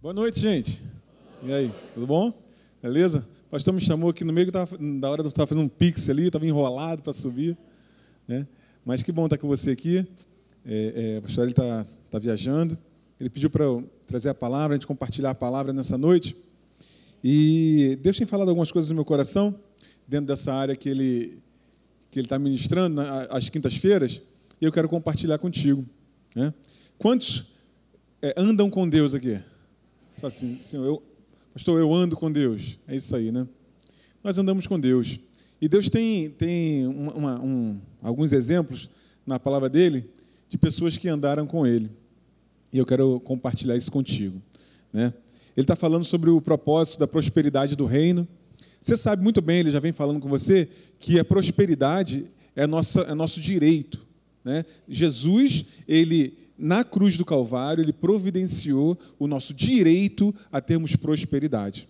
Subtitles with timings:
[0.00, 0.80] Boa noite, gente.
[1.42, 2.32] E aí, tudo bom?
[2.80, 3.26] Beleza?
[3.48, 6.08] O pastor me chamou aqui no meio, tava, da hora eu estava fazendo um pix
[6.08, 7.58] ali, estava enrolado para subir.
[8.28, 8.46] Né?
[8.84, 10.06] Mas que bom estar com você aqui.
[10.64, 12.78] É, é, o pastor está tá viajando.
[13.18, 16.36] Ele pediu para eu trazer a palavra, a gente compartilhar a palavra nessa noite.
[17.22, 19.52] E Deus tem falado algumas coisas no meu coração,
[20.06, 21.40] dentro dessa área que Ele
[22.08, 24.22] que está ministrando às quintas-feiras,
[24.60, 25.84] e eu quero compartilhar contigo.
[26.36, 26.54] Né?
[26.96, 27.46] Quantos
[28.22, 29.40] é, andam com Deus aqui?
[30.18, 31.00] Fala assim, Senhor, eu,
[31.54, 32.76] pastor, eu ando com Deus.
[32.88, 33.46] É isso aí, né?
[34.22, 35.20] Nós andamos com Deus.
[35.60, 38.90] E Deus tem, tem uma, uma, um, alguns exemplos
[39.24, 40.10] na palavra dele
[40.48, 41.88] de pessoas que andaram com ele.
[42.72, 44.42] E eu quero compartilhar isso contigo.
[44.92, 45.14] Né?
[45.56, 48.26] Ele está falando sobre o propósito da prosperidade do reino.
[48.80, 53.02] Você sabe muito bem, ele já vem falando com você, que a prosperidade é, nossa,
[53.02, 54.00] é nosso direito.
[54.44, 54.64] Né?
[54.88, 61.88] Jesus, ele na cruz do Calvário, ele providenciou o nosso direito a termos prosperidade.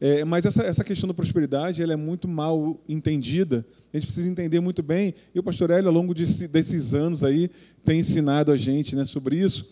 [0.00, 3.64] É, mas essa, essa questão da prosperidade ela é muito mal entendida.
[3.92, 5.14] A gente precisa entender muito bem.
[5.34, 7.50] E o pastor Hélio, ao longo de, desses anos aí,
[7.84, 9.66] tem ensinado a gente né, sobre isso.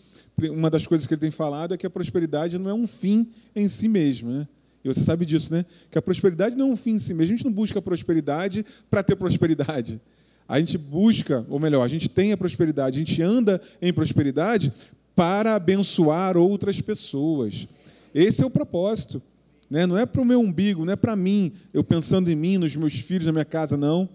[0.49, 3.29] Uma das coisas que ele tem falado é que a prosperidade não é um fim
[3.55, 4.31] em si mesmo.
[4.31, 4.47] Né?
[4.83, 5.65] E você sabe disso, né?
[5.91, 7.33] Que a prosperidade não é um fim em si mesmo.
[7.33, 10.01] A gente não busca prosperidade para ter prosperidade.
[10.47, 14.71] A gente busca, ou melhor, a gente tem a prosperidade, a gente anda em prosperidade
[15.15, 17.67] para abençoar outras pessoas.
[18.13, 19.21] Esse é o propósito.
[19.69, 19.85] Né?
[19.85, 22.75] Não é para o meu umbigo, não é para mim, eu pensando em mim, nos
[22.75, 24.07] meus filhos, na minha casa, não.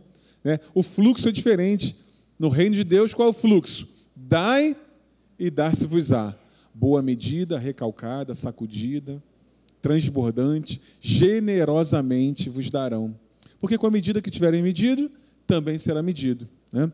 [0.45, 0.61] Né?
[0.75, 1.97] O fluxo é diferente.
[2.39, 3.89] No reino de Deus, qual é o fluxo?
[4.15, 4.77] Dai
[5.39, 6.35] e dar-se-vos-á.
[6.73, 9.21] Boa medida, recalcada, sacudida,
[9.83, 13.15] transbordante, generosamente vos darão.
[13.61, 15.11] Porque com a medida que tiverem medido,
[15.49, 16.47] também será medido.
[16.73, 16.93] Né?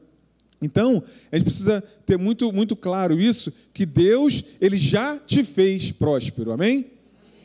[0.62, 5.90] Então, a gente precisa ter muito, muito claro isso, que Deus ele já te fez
[5.92, 6.52] próspero.
[6.52, 6.86] Amém?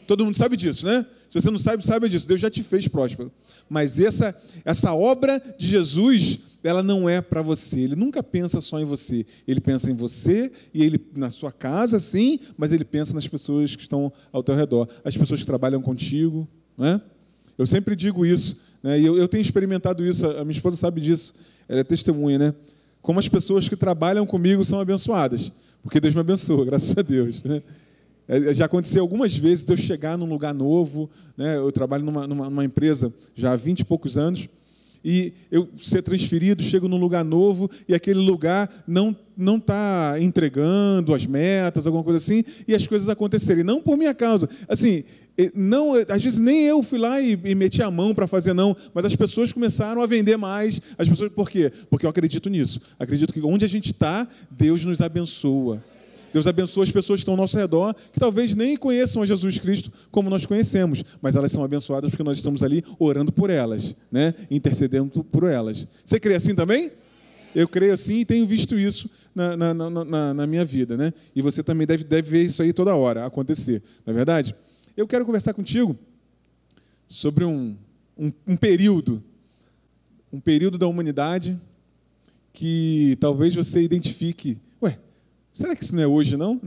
[0.07, 1.05] Todo mundo sabe disso, né?
[1.29, 2.27] Se você não sabe, sabe disso.
[2.27, 3.31] Deus já te fez próspero.
[3.69, 4.35] Mas essa,
[4.65, 7.81] essa obra de Jesus, ela não é para você.
[7.81, 9.25] Ele nunca pensa só em você.
[9.47, 13.75] Ele pensa em você e ele na sua casa, sim, mas ele pensa nas pessoas
[13.75, 16.47] que estão ao teu redor, as pessoas que trabalham contigo,
[16.77, 17.01] né?
[17.57, 18.99] Eu sempre digo isso, né?
[18.99, 20.25] E eu, eu tenho experimentado isso.
[20.25, 21.35] A minha esposa sabe disso.
[21.67, 22.53] Ela é testemunha, né?
[23.01, 25.51] Como as pessoas que trabalham comigo são abençoadas,
[25.81, 27.41] porque Deus me abençoa, graças a Deus.
[27.43, 27.61] Né?
[28.27, 31.57] É, já aconteceu algumas vezes de eu chegar num lugar novo, né?
[31.57, 34.49] eu trabalho numa, numa, numa empresa já há 20 e poucos anos,
[35.03, 41.15] e eu ser transferido, chego num lugar novo e aquele lugar não não está entregando
[41.15, 43.63] as metas, alguma coisa assim, e as coisas acontecerem.
[43.63, 44.49] Não por minha causa.
[44.67, 45.03] Assim,
[45.55, 48.75] não, às vezes nem eu fui lá e, e meti a mão para fazer, não,
[48.93, 50.81] mas as pessoas começaram a vender mais.
[50.97, 51.71] As pessoas, por quê?
[51.89, 52.81] Porque eu acredito nisso.
[52.99, 55.81] Acredito que onde a gente está, Deus nos abençoa.
[56.31, 59.57] Deus abençoa as pessoas que estão ao nosso redor, que talvez nem conheçam a Jesus
[59.57, 63.95] Cristo como nós conhecemos, mas elas são abençoadas porque nós estamos ali orando por elas,
[64.11, 64.35] né?
[64.51, 65.87] intercedendo por elas.
[66.05, 66.91] Você crê assim também?
[67.55, 69.09] Eu creio assim e tenho visto isso
[69.55, 70.97] na, na, na, na, minha vida.
[70.97, 71.13] Né?
[71.35, 74.55] E você também deve, deve ver isso aí toda hora acontecer, não é verdade?
[74.95, 75.97] Eu quero conversar contigo
[77.07, 77.75] sobre um,
[78.17, 79.23] um, um período,
[80.31, 81.59] um período da humanidade
[82.51, 84.59] que talvez você identifique
[85.59, 86.61] Será que isso não é hoje, não?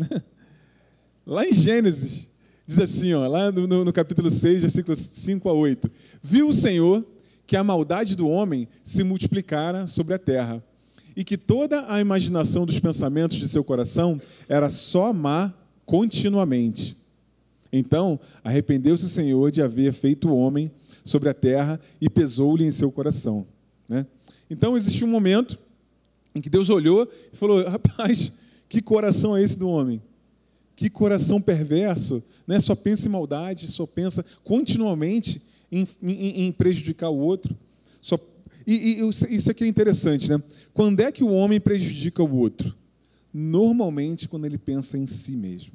[1.25, 2.29] Lá em Gênesis,
[2.67, 5.91] diz assim, ó, lá no, no capítulo 6, versículos 5 a 8.
[6.23, 7.03] Viu o Senhor
[7.47, 10.63] que a maldade do homem se multiplicara sobre a terra,
[11.17, 15.53] e que toda a imaginação dos pensamentos de seu coração era só má
[15.85, 16.97] continuamente.
[17.73, 20.71] Então, arrependeu-se o Senhor de haver feito o homem
[21.05, 23.47] sobre a terra e pesou-lhe em seu coração.
[23.89, 24.07] Né?
[24.51, 25.59] Então, existe um momento
[26.35, 28.33] em que Deus olhou e falou: rapaz,
[28.69, 30.03] que coração é esse do homem?
[30.77, 32.59] Que coração perverso, né?
[32.59, 37.57] só pensa em maldade, só pensa continuamente em, em, em prejudicar o outro.
[38.01, 38.19] Só...
[38.67, 40.43] E, e, isso aqui é interessante, né?
[40.73, 42.75] Quando é que o homem prejudica o outro?
[43.33, 45.73] Normalmente quando ele pensa em si mesmo.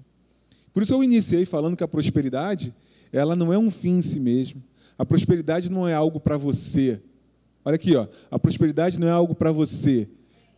[0.74, 2.74] Por isso eu iniciei falando que a prosperidade,
[3.12, 4.64] ela não é um fim em si mesmo.
[4.98, 7.00] A prosperidade não é algo para você.
[7.66, 8.08] Olha aqui, ó.
[8.32, 10.08] A prosperidade não é algo para você.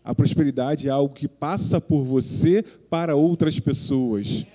[0.03, 4.45] A prosperidade é algo que passa por você para outras pessoas.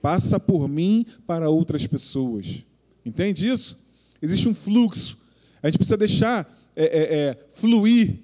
[0.00, 2.62] Passa por mim para outras pessoas.
[3.04, 3.78] Entende isso?
[4.20, 5.18] Existe um fluxo.
[5.62, 6.46] A gente precisa deixar
[6.80, 8.20] é, é, é, fluir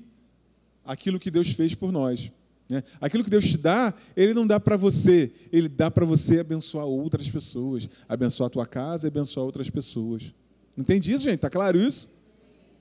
[0.84, 2.30] aquilo que Deus fez por nós.
[2.70, 2.84] Né?
[3.00, 6.86] Aquilo que Deus te dá, Ele não dá para você, Ele dá para você abençoar
[6.86, 10.32] outras pessoas, abençoar a tua casa e abençoar outras pessoas.
[10.78, 11.34] Entende isso, gente?
[11.34, 12.08] Está claro isso?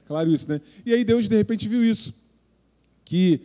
[0.06, 0.62] Claro isso, né?
[0.86, 2.14] E aí Deus, de repente, viu isso.
[3.04, 3.42] Que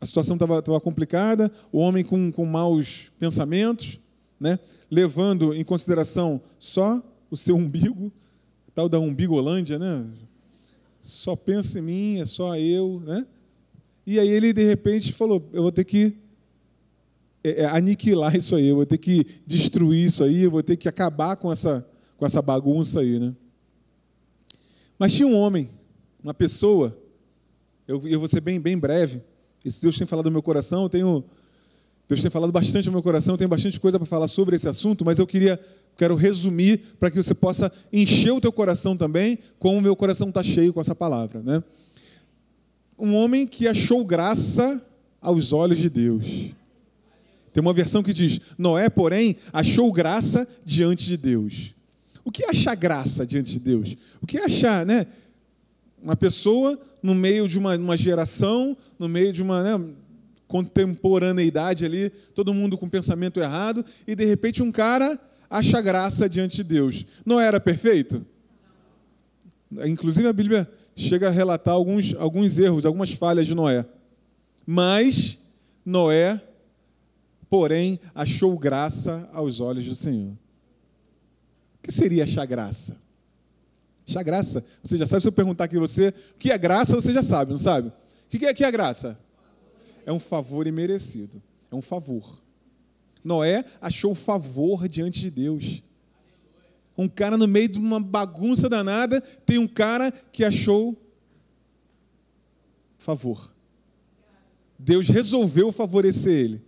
[0.00, 4.00] a situação estava complicada, o homem com, com maus pensamentos,
[4.40, 4.58] né,
[4.90, 8.10] levando em consideração só o seu umbigo,
[8.74, 10.06] tal da umbigolândia, né?
[11.04, 13.26] Só pensa em mim, é só eu, né?
[14.06, 16.16] E aí ele de repente falou: eu vou ter que
[17.44, 20.78] é, é, aniquilar isso aí, eu vou ter que destruir isso aí, eu vou ter
[20.78, 21.86] que acabar com essa,
[22.16, 23.34] com essa bagunça aí, né?
[24.98, 25.68] Mas tinha um homem,
[26.22, 26.96] uma pessoa,
[27.86, 29.20] eu, eu vou ser bem, bem breve,
[29.62, 31.22] esse Deus tem falado no meu coração, eu tenho,
[32.08, 34.66] Deus tem falado bastante no meu coração, eu tenho bastante coisa para falar sobre esse
[34.66, 35.60] assunto, mas eu queria,
[35.96, 40.28] quero resumir para que você possa encher o teu coração também, como o meu coração
[40.28, 41.62] está cheio com essa palavra, né?
[42.98, 44.80] Um homem que achou graça
[45.20, 46.24] aos olhos de Deus.
[47.52, 51.74] Tem uma versão que diz: Noé, porém, achou graça diante de Deus.
[52.24, 53.96] O que é achar graça diante de Deus?
[54.20, 55.06] O que é achar, né?
[56.02, 59.84] Uma pessoa no meio de uma, uma geração, no meio de uma né,
[60.48, 65.18] contemporaneidade ali, todo mundo com pensamento errado, e de repente um cara
[65.54, 67.06] acha graça diante de Deus.
[67.24, 68.26] Não era perfeito?
[69.86, 73.86] Inclusive a Bíblia chega a relatar alguns, alguns erros, algumas falhas de Noé.
[74.66, 75.38] Mas
[75.84, 76.42] Noé
[77.48, 80.32] porém achou graça aos olhos do Senhor.
[80.32, 82.96] O que seria achar graça?
[84.08, 87.12] Achar graça, você já sabe, se eu perguntar aqui você, o que é graça, você
[87.12, 87.88] já sabe, não sabe?
[87.88, 87.92] O
[88.28, 89.16] que é, que é graça?
[90.04, 91.40] É um favor imerecido,
[91.70, 92.43] é um favor.
[93.24, 95.82] Noé achou favor diante de Deus.
[96.96, 100.96] Um cara no meio de uma bagunça danada, tem um cara que achou
[102.98, 103.52] favor.
[104.78, 106.62] Deus resolveu favorecer ele.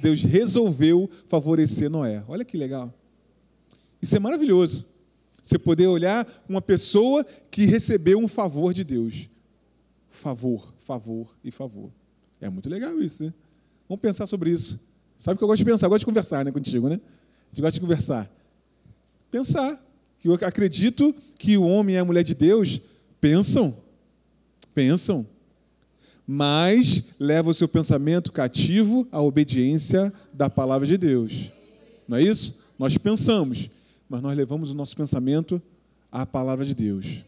[0.00, 2.24] Deus resolveu favorecer Noé.
[2.26, 2.92] Olha que legal.
[4.00, 4.86] Isso é maravilhoso.
[5.42, 9.28] Você poder olhar uma pessoa que recebeu um favor de Deus.
[10.10, 11.90] Favor, favor e favor.
[12.40, 13.34] É muito legal isso, né?
[13.88, 14.78] Vamos pensar sobre isso.
[15.18, 15.86] Sabe o que eu gosto de pensar?
[15.86, 16.94] Eu gosto de conversar né, contigo, né?
[16.94, 18.30] A gente gosta de conversar.
[19.30, 19.84] Pensar.
[20.24, 22.80] Eu acredito que o homem e a mulher de Deus
[23.20, 23.76] pensam.
[24.74, 25.26] Pensam
[26.30, 31.50] mas leva o seu pensamento cativo à obediência da palavra de Deus.
[32.06, 32.54] Não é isso?
[32.78, 33.70] Nós pensamos,
[34.06, 35.60] mas nós levamos o nosso pensamento
[36.12, 37.24] à palavra de Deus.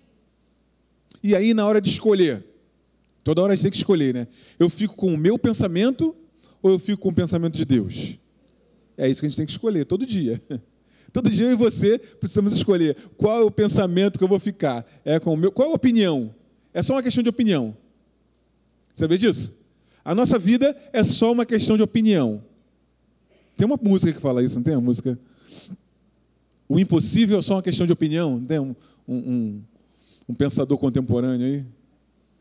[1.24, 2.44] E aí, na hora de escolher,
[3.24, 4.28] toda hora a gente tem que escolher, né?
[4.58, 6.14] Eu fico com o meu pensamento
[6.62, 8.18] ou eu fico com o pensamento de Deus?
[8.96, 10.40] É isso que a gente tem que escolher todo dia.
[11.12, 14.86] Todo dia eu e você precisamos escolher qual é o pensamento que eu vou ficar.
[15.04, 16.32] É com o meu, qual é a opinião?
[16.72, 17.76] É só uma questão de opinião.
[18.94, 19.52] Vê disso?
[20.04, 22.44] A nossa vida é só uma questão de opinião.
[23.56, 25.18] Tem uma música que fala isso, não tem uma música?
[26.68, 28.38] O impossível é só uma questão de opinião.
[28.38, 28.76] Não tem um,
[29.08, 29.60] um,
[30.28, 31.64] um pensador contemporâneo aí?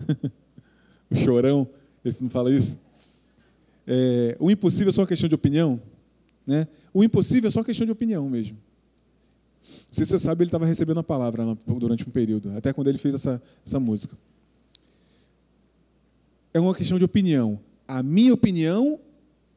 [1.09, 1.67] o chorão,
[2.05, 2.77] ele não fala isso?
[3.87, 5.81] É, o impossível é só uma questão de opinião.
[6.45, 6.67] Né?
[6.93, 8.57] O impossível é só uma questão de opinião mesmo.
[9.63, 12.87] Não sei se você sabe, ele estava recebendo a palavra durante um período, até quando
[12.87, 14.17] ele fez essa, essa música
[16.53, 17.59] é uma questão de opinião.
[17.87, 18.99] A minha opinião,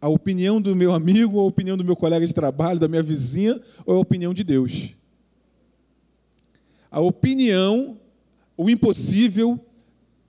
[0.00, 3.60] a opinião do meu amigo, a opinião do meu colega de trabalho, da minha vizinha,
[3.84, 4.90] ou a opinião de Deus?
[6.90, 7.98] A opinião,
[8.56, 9.58] o impossível,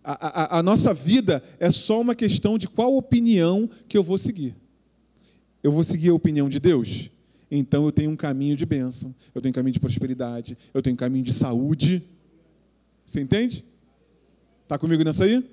[0.04, 4.56] a, a, nossa vida é só uma questão de qual opinião que eu vou seguir.
[5.64, 7.10] Eu vou seguir a opinião de Deus?
[7.50, 10.96] Então eu tenho um caminho de bênção, eu tenho um caminho de prosperidade, eu tenho
[10.96, 12.04] um caminho de saúde.
[13.06, 13.64] Você entende?
[14.64, 15.44] Está comigo nessa aí?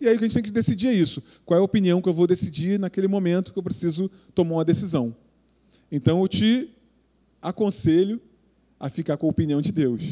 [0.00, 1.22] E aí o que a gente tem que decidir é isso.
[1.44, 4.64] Qual é a opinião que eu vou decidir naquele momento que eu preciso tomar uma
[4.64, 5.14] decisão?
[5.90, 6.70] Então eu te
[7.40, 8.20] aconselho
[8.78, 10.02] a ficar com a opinião de Deus.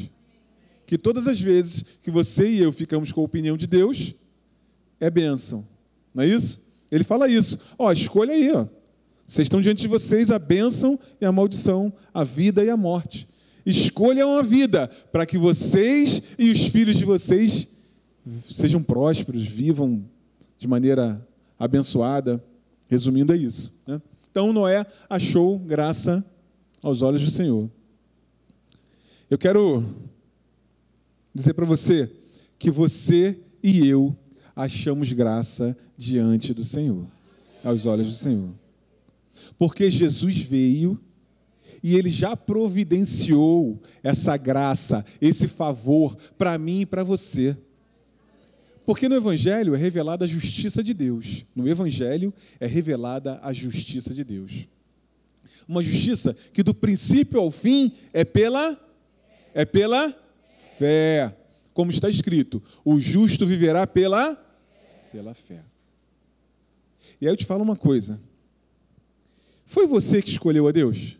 [0.90, 4.12] Que todas as vezes que você e eu ficamos com a opinião de Deus,
[4.98, 5.64] é bênção.
[6.12, 6.60] Não é isso?
[6.90, 7.60] Ele fala isso.
[7.78, 8.66] Ó, escolha aí, ó.
[9.24, 13.28] Vocês estão diante de vocês a bênção e a maldição, a vida e a morte.
[13.64, 17.68] Escolham a vida para que vocês e os filhos de vocês
[18.50, 20.04] sejam prósperos, vivam
[20.58, 21.24] de maneira
[21.56, 22.44] abençoada.
[22.88, 23.72] Resumindo, é isso.
[23.86, 24.02] Né?
[24.28, 26.24] Então, Noé achou graça
[26.82, 27.70] aos olhos do Senhor.
[29.30, 30.09] Eu quero
[31.34, 32.10] dizer para você
[32.58, 34.16] que você e eu
[34.54, 37.06] achamos graça diante do Senhor,
[37.64, 38.50] aos olhos do Senhor.
[39.58, 41.00] Porque Jesus veio
[41.82, 47.56] e ele já providenciou essa graça, esse favor para mim e para você.
[48.84, 51.46] Porque no Evangelho é revelada a justiça de Deus.
[51.54, 54.66] No Evangelho é revelada a justiça de Deus.
[55.66, 58.78] Uma justiça que do princípio ao fim é pela
[59.54, 60.14] é pela
[60.80, 61.36] fé.
[61.74, 64.34] Como está escrito, o justo viverá pela
[65.12, 65.62] pela fé.
[67.20, 68.18] E aí eu te falo uma coisa.
[69.66, 71.18] Foi você que escolheu a Deus?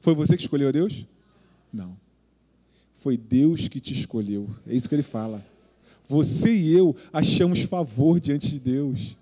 [0.00, 1.06] Foi você que escolheu a Deus?
[1.72, 1.96] Não.
[2.94, 4.48] Foi Deus que te escolheu.
[4.66, 5.44] É isso que ele fala.
[6.06, 9.16] Você e eu achamos favor diante de Deus.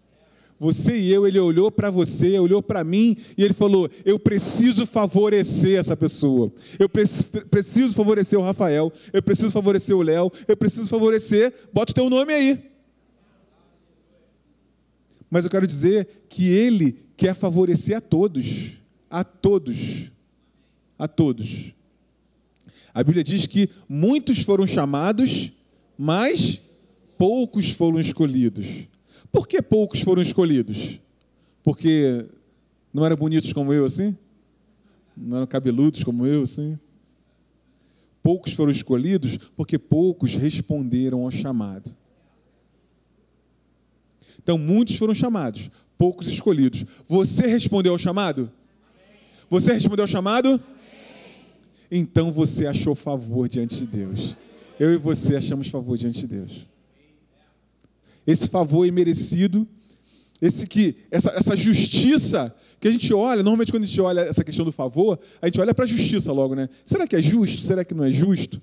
[0.62, 4.86] Você e eu, ele olhou para você, olhou para mim e ele falou: Eu preciso
[4.86, 6.52] favorecer essa pessoa.
[6.78, 8.92] Eu preciso favorecer o Rafael.
[9.12, 10.30] Eu preciso favorecer o Léo.
[10.46, 11.52] Eu preciso favorecer.
[11.72, 12.70] Bota o teu nome aí.
[15.28, 18.74] Mas eu quero dizer que ele quer favorecer a todos.
[19.10, 20.12] A todos.
[20.96, 21.74] A todos.
[22.94, 25.50] A Bíblia diz que muitos foram chamados,
[25.98, 26.62] mas
[27.18, 28.91] poucos foram escolhidos.
[29.32, 31.00] Por que poucos foram escolhidos?
[31.64, 32.26] Porque
[32.92, 34.14] não eram bonitos como eu, assim?
[35.16, 36.78] Não eram cabeludos como eu, assim?
[38.22, 41.96] Poucos foram escolhidos porque poucos responderam ao chamado.
[44.38, 46.84] Então, muitos foram chamados, poucos escolhidos.
[47.08, 48.52] Você respondeu ao chamado?
[49.48, 50.62] Você respondeu ao chamado?
[51.90, 54.36] Então você achou favor diante de Deus.
[54.80, 56.71] Eu e você achamos favor diante de Deus
[58.26, 59.66] esse favor imerecido,
[60.40, 64.42] esse que essa, essa justiça que a gente olha, normalmente quando a gente olha essa
[64.42, 66.68] questão do favor, a gente olha para a justiça logo, né?
[66.84, 67.62] Será que é justo?
[67.62, 68.60] Será que não é justo?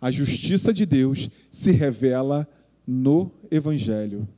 [0.00, 2.48] A justiça de Deus se revela
[2.86, 4.28] no Evangelho.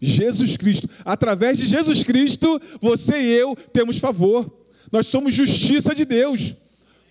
[0.00, 4.50] Jesus Cristo, através de Jesus Cristo, você e eu temos favor.
[4.90, 6.54] Nós somos justiça de Deus.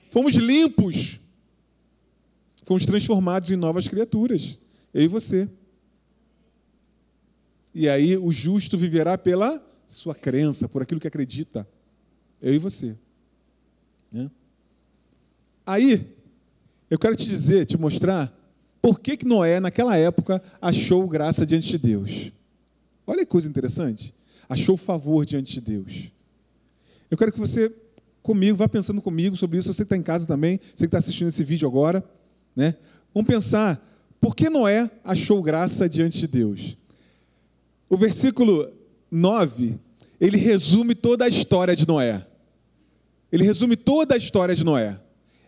[0.10, 1.20] Fomos limpos.
[2.66, 4.58] Fomos transformados em novas criaturas.
[4.94, 5.48] Eu e você.
[7.76, 11.68] E aí o justo viverá pela sua crença, por aquilo que acredita.
[12.42, 12.96] Eu e você.
[14.10, 14.32] Né?
[15.66, 16.16] Aí,
[16.90, 18.34] eu quero te dizer, te mostrar,
[18.82, 22.32] por que, que Noé, naquela época, achou graça diante de Deus.
[23.06, 24.14] Olha que coisa interessante.
[24.48, 26.12] Achou favor diante de Deus.
[27.12, 27.74] Eu quero que você,
[28.24, 29.74] comigo, vá pensando comigo sobre isso.
[29.74, 32.02] Você que está em casa também, você que está assistindo esse vídeo agora.
[32.56, 32.76] Né?
[33.14, 33.86] Vamos pensar,
[34.22, 36.78] por que Noé achou graça diante de Deus?
[37.90, 38.72] O versículo
[39.12, 39.78] 9,
[40.20, 42.26] ele resume toda a história de Noé.
[43.32, 45.00] Ele resume toda a história de Noé.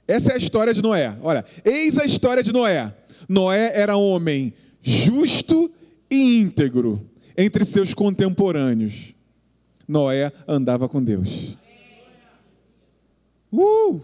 [0.08, 1.18] Essa é a história de Noé.
[1.22, 2.94] Olha, eis a história de Noé.
[3.28, 5.72] Noé era homem justo
[6.10, 7.06] e íntegro
[7.38, 9.14] entre seus contemporâneos.
[9.88, 11.58] Noé andava com Deus.
[13.52, 14.02] Uh!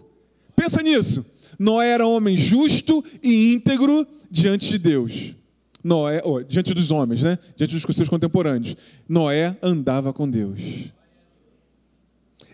[0.56, 1.26] Pensa nisso.
[1.58, 5.36] Noé era homem justo e íntegro diante de Deus.
[5.84, 7.38] Noé, oh, diante dos homens, né?
[7.56, 8.76] diante dos seus contemporâneos.
[9.08, 10.60] Noé andava com Deus.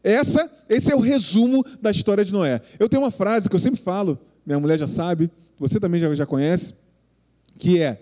[0.04, 2.62] Essa, esse é o resumo da história de Noé.
[2.80, 6.14] Eu tenho uma frase que eu sempre falo, minha mulher já sabe, você também já,
[6.16, 6.74] já conhece,
[7.58, 8.02] que é: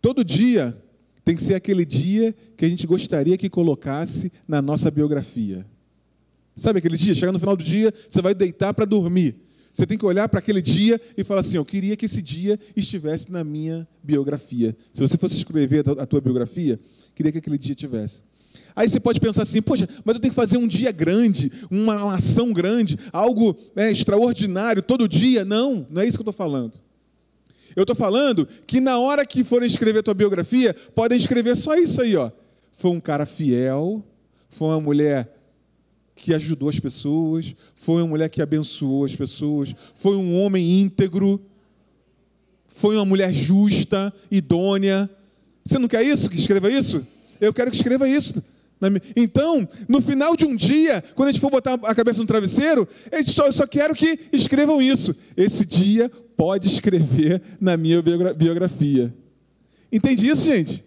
[0.00, 0.76] todo dia
[1.24, 5.66] tem que ser aquele dia que a gente gostaria que colocasse na nossa biografia.
[6.56, 7.14] Sabe aquele dia?
[7.14, 9.36] Chega no final do dia, você vai deitar para dormir.
[9.78, 12.58] Você tem que olhar para aquele dia e falar assim: eu queria que esse dia
[12.74, 14.76] estivesse na minha biografia.
[14.92, 16.80] Se você fosse escrever a tua biografia,
[17.14, 18.24] queria que aquele dia tivesse.
[18.74, 22.12] Aí você pode pensar assim: poxa, mas eu tenho que fazer um dia grande, uma,
[22.12, 25.44] ação grande, algo né, extraordinário todo dia.
[25.44, 26.80] Não, não é isso que eu estou falando.
[27.76, 31.76] Eu estou falando que na hora que forem escrever a tua biografia, podem escrever só
[31.76, 32.32] isso aí, ó.
[32.72, 34.04] Foi um cara fiel,
[34.50, 35.37] foi uma mulher
[36.18, 41.40] que ajudou as pessoas, foi uma mulher que abençoou as pessoas, foi um homem íntegro,
[42.66, 45.08] foi uma mulher justa, idônea.
[45.64, 46.28] Você não quer isso?
[46.28, 47.06] Que escreva isso?
[47.40, 48.42] Eu quero que escreva isso.
[49.14, 52.86] Então, no final de um dia, quando a gente for botar a cabeça no travesseiro,
[53.12, 55.14] eu só, eu só quero que escrevam isso.
[55.36, 59.14] Esse dia pode escrever na minha biografia.
[59.90, 60.84] Entende isso, gente?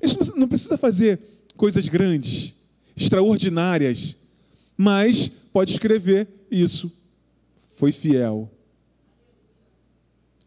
[0.00, 1.18] A gente não precisa fazer
[1.56, 2.54] coisas grandes,
[2.96, 4.16] extraordinárias
[4.76, 6.92] mas pode escrever isso.
[7.76, 8.50] Foi fiel,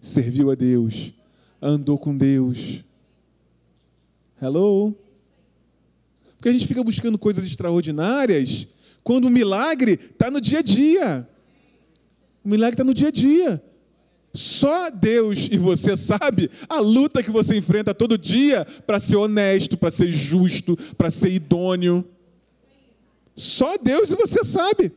[0.01, 1.13] serviu a Deus,
[1.61, 2.83] andou com Deus.
[4.41, 4.95] Hello?
[6.35, 8.67] Porque a gente fica buscando coisas extraordinárias
[9.03, 11.27] quando o milagre está no dia a dia.
[12.43, 13.63] O milagre está no dia a dia.
[14.33, 19.75] Só Deus e você sabe a luta que você enfrenta todo dia para ser honesto,
[19.75, 22.07] para ser justo, para ser idôneo.
[23.37, 24.91] Só Deus e você sabe.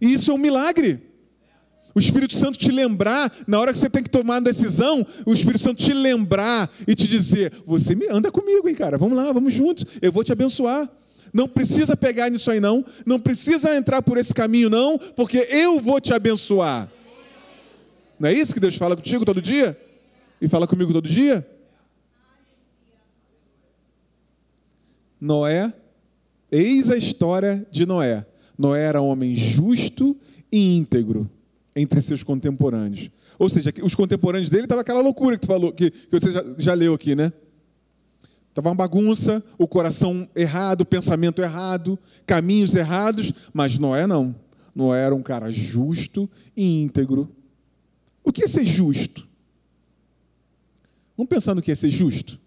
[0.00, 1.00] E isso é um milagre.
[1.94, 5.32] O Espírito Santo te lembrar, na hora que você tem que tomar uma decisão, o
[5.32, 8.98] Espírito Santo te lembrar e te dizer: Você me anda comigo, hein, cara?
[8.98, 9.84] Vamos lá, vamos juntos.
[10.00, 10.90] Eu vou te abençoar.
[11.32, 12.84] Não precisa pegar nisso aí, não.
[13.06, 16.90] Não precisa entrar por esse caminho, não, porque eu vou te abençoar.
[18.18, 19.78] Não é isso que Deus fala contigo todo dia?
[20.40, 21.46] E fala comigo todo dia?
[25.20, 25.72] Noé,
[26.52, 28.26] eis a história de Noé.
[28.58, 30.14] Noé era homem justo
[30.52, 31.28] e íntegro
[31.74, 33.10] entre seus contemporâneos.
[33.38, 36.44] Ou seja, os contemporâneos dele estavam aquela loucura que, tu falou, que, que você já,
[36.58, 37.32] já leu aqui, né?
[38.50, 44.34] Estava uma bagunça, o coração errado, o pensamento errado, caminhos errados, mas Noé não.
[44.74, 47.34] Noé era um cara justo e íntegro.
[48.22, 49.26] O que é ser justo?
[51.16, 52.38] Vamos pensar no que é ser justo?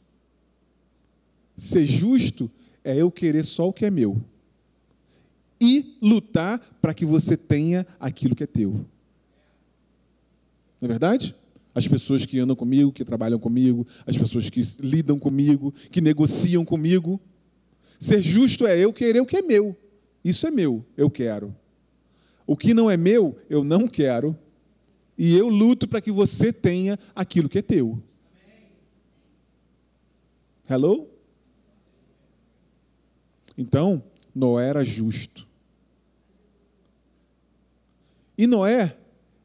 [1.58, 2.52] Ser justo
[2.86, 4.22] é eu querer só o que é meu
[5.60, 8.72] e lutar para que você tenha aquilo que é teu.
[10.80, 11.36] Não é verdade?
[11.74, 16.64] As pessoas que andam comigo, que trabalham comigo, as pessoas que lidam comigo, que negociam
[16.64, 17.20] comigo.
[18.00, 19.76] Ser justo é eu querer o que é meu.
[20.24, 21.56] Isso é meu, eu quero.
[22.46, 24.38] O que não é meu, eu não quero.
[25.18, 28.02] E eu luto para que você tenha aquilo que é teu.
[30.70, 31.15] Hello?
[33.58, 35.48] Então, Noé era justo.
[38.38, 38.98] E Noé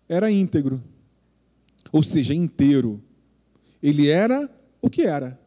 [0.09, 0.83] era íntegro
[1.93, 3.03] ou seja, inteiro.
[3.83, 4.49] Ele era
[4.81, 5.39] o que era.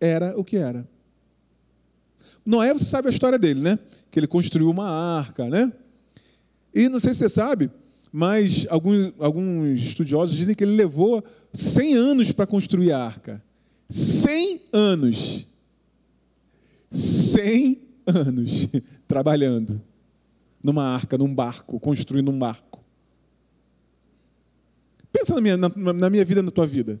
[0.00, 0.88] Era o que era.
[2.44, 3.78] Noé, você sabe a história dele, né?
[4.10, 5.72] Que ele construiu uma arca, né?
[6.74, 7.70] E não sei se você sabe,
[8.10, 11.22] mas alguns, alguns estudiosos dizem que ele levou
[11.52, 13.42] 100 anos para construir a arca.
[13.88, 15.46] 100 anos.
[17.40, 18.68] 100 anos
[19.08, 19.80] trabalhando
[20.62, 22.80] numa arca, num barco, construindo um barco.
[25.10, 27.00] Pensa na minha, na, na minha vida, na tua vida.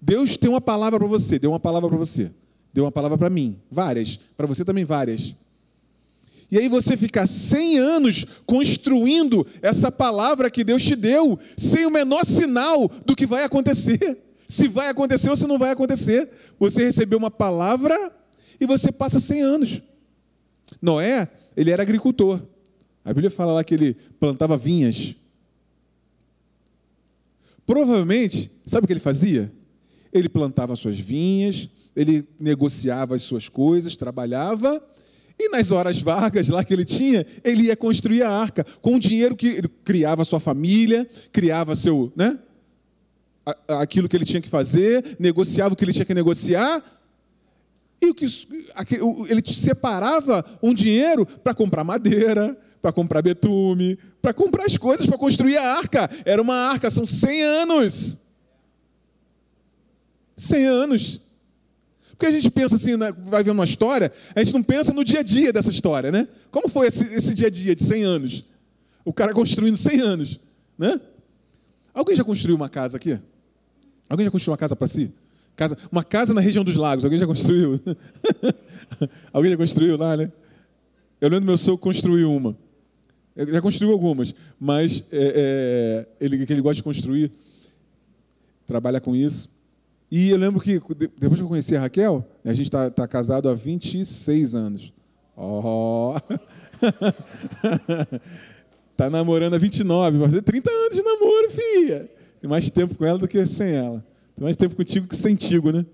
[0.00, 2.30] Deus tem uma palavra para você, deu uma palavra para você,
[2.72, 5.36] deu uma palavra para mim, várias, para você também várias.
[6.50, 11.90] E aí você fica 100 anos construindo essa palavra que Deus te deu, sem o
[11.90, 14.18] menor sinal do que vai acontecer.
[14.48, 16.28] Se vai acontecer ou se não vai acontecer.
[16.58, 18.12] Você recebeu uma palavra
[18.60, 19.82] e você passa 100 anos.
[20.80, 22.40] Noé, ele era agricultor.
[23.04, 25.14] A Bíblia fala lá que ele plantava vinhas.
[27.66, 29.52] Provavelmente, sabe o que ele fazia?
[30.12, 34.82] Ele plantava suas vinhas, ele negociava as suas coisas, trabalhava,
[35.38, 39.00] e nas horas vagas lá que ele tinha, ele ia construir a arca com o
[39.00, 42.38] dinheiro que ele criava sua família, criava seu, né?
[43.66, 46.82] Aquilo que ele tinha que fazer, negociava o que ele tinha que negociar,
[48.02, 48.26] e o que
[49.30, 55.16] ele separava um dinheiro para comprar madeira, para comprar betume, para comprar as coisas para
[55.16, 56.10] construir a arca.
[56.24, 58.18] Era uma arca, são 100 anos.
[60.36, 61.20] 100 anos.
[62.10, 65.04] Porque a gente pensa assim, né, vai ver uma história, a gente não pensa no
[65.04, 66.26] dia a dia dessa história, né?
[66.50, 68.44] Como foi esse, esse dia a dia de 100 anos?
[69.04, 70.40] O cara construindo 100 anos,
[70.76, 71.00] né?
[71.94, 73.18] Alguém já construiu uma casa aqui?
[74.08, 75.12] Alguém já construiu uma casa para si?
[75.54, 77.80] Casa, uma casa na região dos lagos, alguém já construiu?
[79.32, 80.32] alguém já construiu lá, né?
[81.20, 82.56] Eu lembro do meu sogro construiu uma.
[83.36, 87.30] Ele já construiu algumas, mas é, é, ele, que ele gosta de construir,
[88.66, 89.48] trabalha com isso.
[90.10, 90.80] E eu lembro que,
[91.18, 94.92] depois que eu conheci a Raquel, a gente está tá casado há 26 anos.
[95.34, 96.14] Oh!
[98.94, 102.10] tá namorando há 29, vai fazer 30 anos de namoro, filha.
[102.40, 104.04] Tem mais tempo com ela do que sem ela.
[104.36, 105.84] Tem mais tempo contigo que sentigo, né?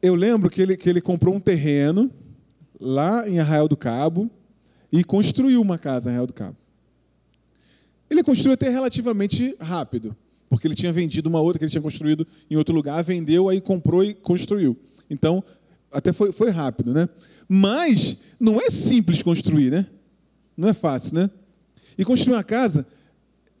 [0.00, 2.10] Eu lembro que ele, que ele comprou um terreno
[2.80, 4.30] lá em Arraial do Cabo
[4.92, 6.56] e construiu uma casa em Arraial do Cabo.
[8.08, 10.16] Ele construiu até relativamente rápido,
[10.48, 13.60] porque ele tinha vendido uma outra que ele tinha construído em outro lugar, vendeu, aí
[13.60, 14.76] comprou e construiu.
[15.10, 15.44] Então,
[15.92, 17.08] até foi, foi rápido, né?
[17.48, 19.86] Mas não é simples construir, né?
[20.56, 21.30] Não é fácil, né?
[21.96, 22.86] E construir uma casa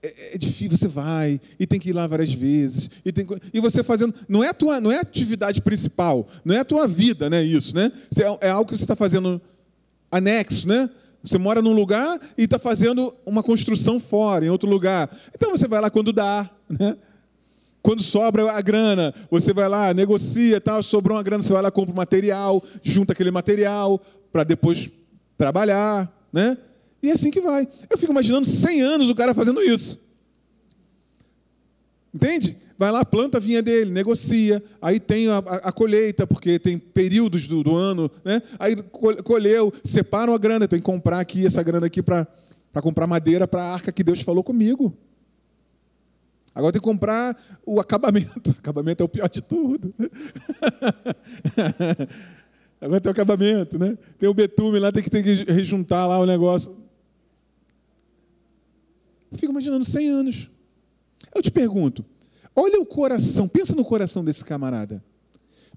[0.02, 3.60] é, é, difícil, você vai e tem que ir lá várias vezes e, tem, e
[3.60, 6.86] você fazendo não é a tua não é a atividade principal, não é a tua
[6.86, 7.42] vida, né?
[7.42, 7.90] Isso, né?
[8.16, 9.40] É, é algo que você está fazendo
[10.10, 10.88] anexo, né?
[11.22, 15.10] Você mora num lugar e está fazendo uma construção fora, em outro lugar.
[15.34, 16.96] Então você vai lá quando dá, né?
[17.82, 21.70] Quando sobra a grana, você vai lá, negocia, tal, sobrou uma grana, você vai lá,
[21.70, 24.90] compra o material, junta aquele material para depois
[25.36, 26.56] trabalhar, né?
[27.02, 27.68] E é assim que vai.
[27.88, 29.98] Eu fico imaginando 100 anos o cara fazendo isso.
[32.12, 32.56] Entende?
[32.78, 36.78] Vai lá, planta a vinha dele, negocia, aí tem a, a, a colheita, porque tem
[36.78, 38.40] períodos do, do, ano, né?
[38.56, 38.76] Aí
[39.24, 42.28] colheu, separam a grana, tem que comprar aqui essa grana aqui para
[42.80, 44.96] comprar madeira para a arca que Deus falou comigo.
[46.54, 48.50] Agora tem que comprar o acabamento.
[48.50, 49.92] O acabamento é o pior de tudo.
[52.80, 53.98] Agora tem o acabamento, né?
[54.18, 56.76] Tem o betume lá, tem que, tem que rejuntar lá o negócio.
[59.32, 60.50] Fico imaginando 100 anos.
[61.34, 62.04] Eu te pergunto,
[62.60, 65.00] Olha o coração, pensa no coração desse camarada.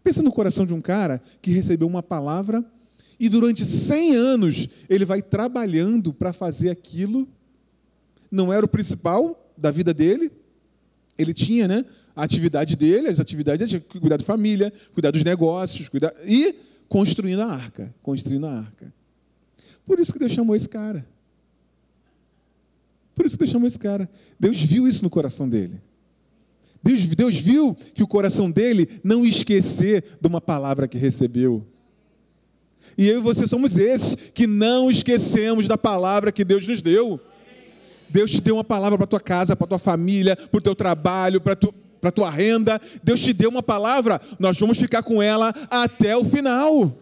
[0.04, 2.66] Pensa no coração de um cara que recebeu uma palavra
[3.20, 7.30] e durante 100 anos ele vai trabalhando para fazer aquilo.
[8.32, 10.32] Não era o principal da vida dele.
[11.20, 11.86] Ele tinha, né,
[12.16, 16.56] a atividade dele, as atividades de cuidar da família, cuidar dos negócios, cuidar e
[16.90, 18.92] construindo a arca, construindo a arca.
[19.86, 21.06] Por isso que Deus chamou esse cara.
[23.22, 24.10] Por isso que Deus chamou esse cara.
[24.40, 25.80] Deus viu isso no coração dele.
[26.82, 31.64] Deus, Deus viu que o coração dele não esquecer de uma palavra que recebeu.
[32.98, 37.20] E eu e você somos esses que não esquecemos da palavra que Deus nos deu.
[38.10, 41.40] Deus te deu uma palavra para tua casa, para tua família, para o teu trabalho,
[41.40, 42.82] para tu, a tua renda.
[43.04, 46.98] Deus te deu uma palavra, nós vamos ficar com ela até o final.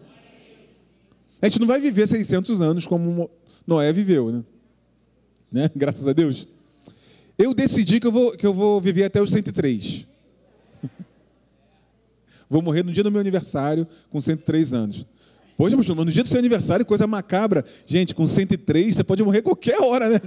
[1.40, 3.30] A gente não vai viver 600 anos como
[3.66, 4.44] Noé viveu, né?
[5.50, 5.70] Né?
[5.74, 6.46] Graças a Deus.
[7.38, 10.06] Eu decidi que eu vou, que eu vou viver até os 103.
[12.48, 15.06] vou morrer no dia do meu aniversário, com 103 anos.
[15.56, 17.64] Poxa, mas no dia do seu aniversário, coisa macabra.
[17.86, 20.20] Gente, com 103, você pode morrer qualquer hora, né?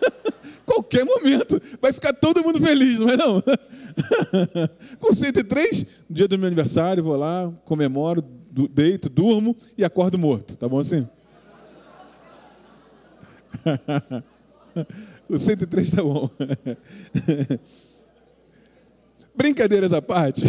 [0.64, 1.60] qualquer momento.
[1.80, 3.42] Vai ficar todo mundo feliz, não é não?
[4.98, 8.24] com 103, no dia do meu aniversário, vou lá, comemoro,
[8.70, 10.56] deito, durmo e acordo morto.
[10.56, 11.06] Tá bom assim?
[15.28, 16.28] O 103 está bom.
[19.34, 20.42] Brincadeiras à parte.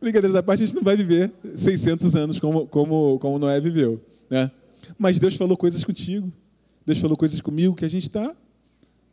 [0.00, 4.00] Brincadeiras à parte, a gente não vai viver 600 anos como, como, como Noé viveu.
[4.30, 4.50] Né?
[4.98, 6.32] Mas Deus falou coisas contigo.
[6.86, 8.34] Deus falou coisas comigo que a gente está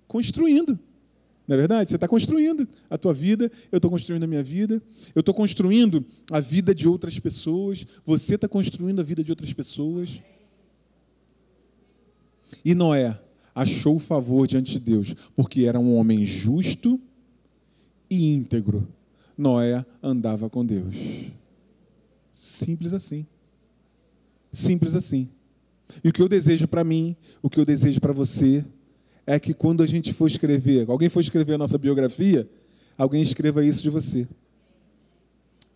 [0.07, 0.79] construindo.
[1.47, 1.89] Não é verdade?
[1.89, 4.81] Você está construindo a tua vida, eu estou construindo a minha vida,
[5.13, 9.53] eu estou construindo a vida de outras pessoas, você está construindo a vida de outras
[9.53, 10.21] pessoas.
[12.63, 13.19] E Noé,
[13.55, 16.99] achou favor diante de Deus, porque era um homem justo
[18.09, 18.85] e íntegro.
[19.37, 20.93] Noé andava com Deus.
[22.33, 23.25] Simples assim.
[24.51, 25.29] Simples assim.
[26.03, 28.65] E o que eu desejo para mim, o que eu desejo para você,
[29.25, 32.49] é que quando a gente for escrever, alguém for escrever a nossa biografia,
[32.97, 34.27] alguém escreva isso de você.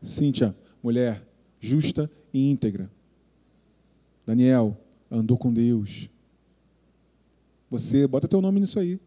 [0.01, 1.25] Cíntia, mulher
[1.59, 2.89] justa e íntegra.
[4.25, 4.77] Daniel,
[5.09, 6.09] andou com Deus.
[7.69, 8.99] Você bota teu nome nisso aí.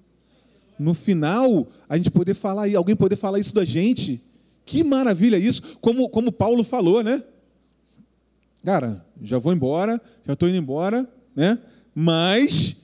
[0.79, 4.23] No final, a gente poder falar aí, alguém poder falar isso da gente.
[4.65, 7.23] Que maravilha isso, como, como Paulo falou, né?
[8.65, 11.59] Cara, já vou embora, já estou indo embora, né?
[11.95, 12.77] Mas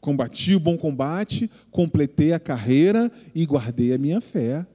[0.00, 4.66] combati o bom combate, completei a carreira e guardei a minha fé.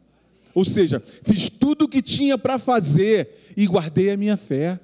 [0.53, 4.79] Ou seja, fiz tudo o que tinha para fazer e guardei a minha fé.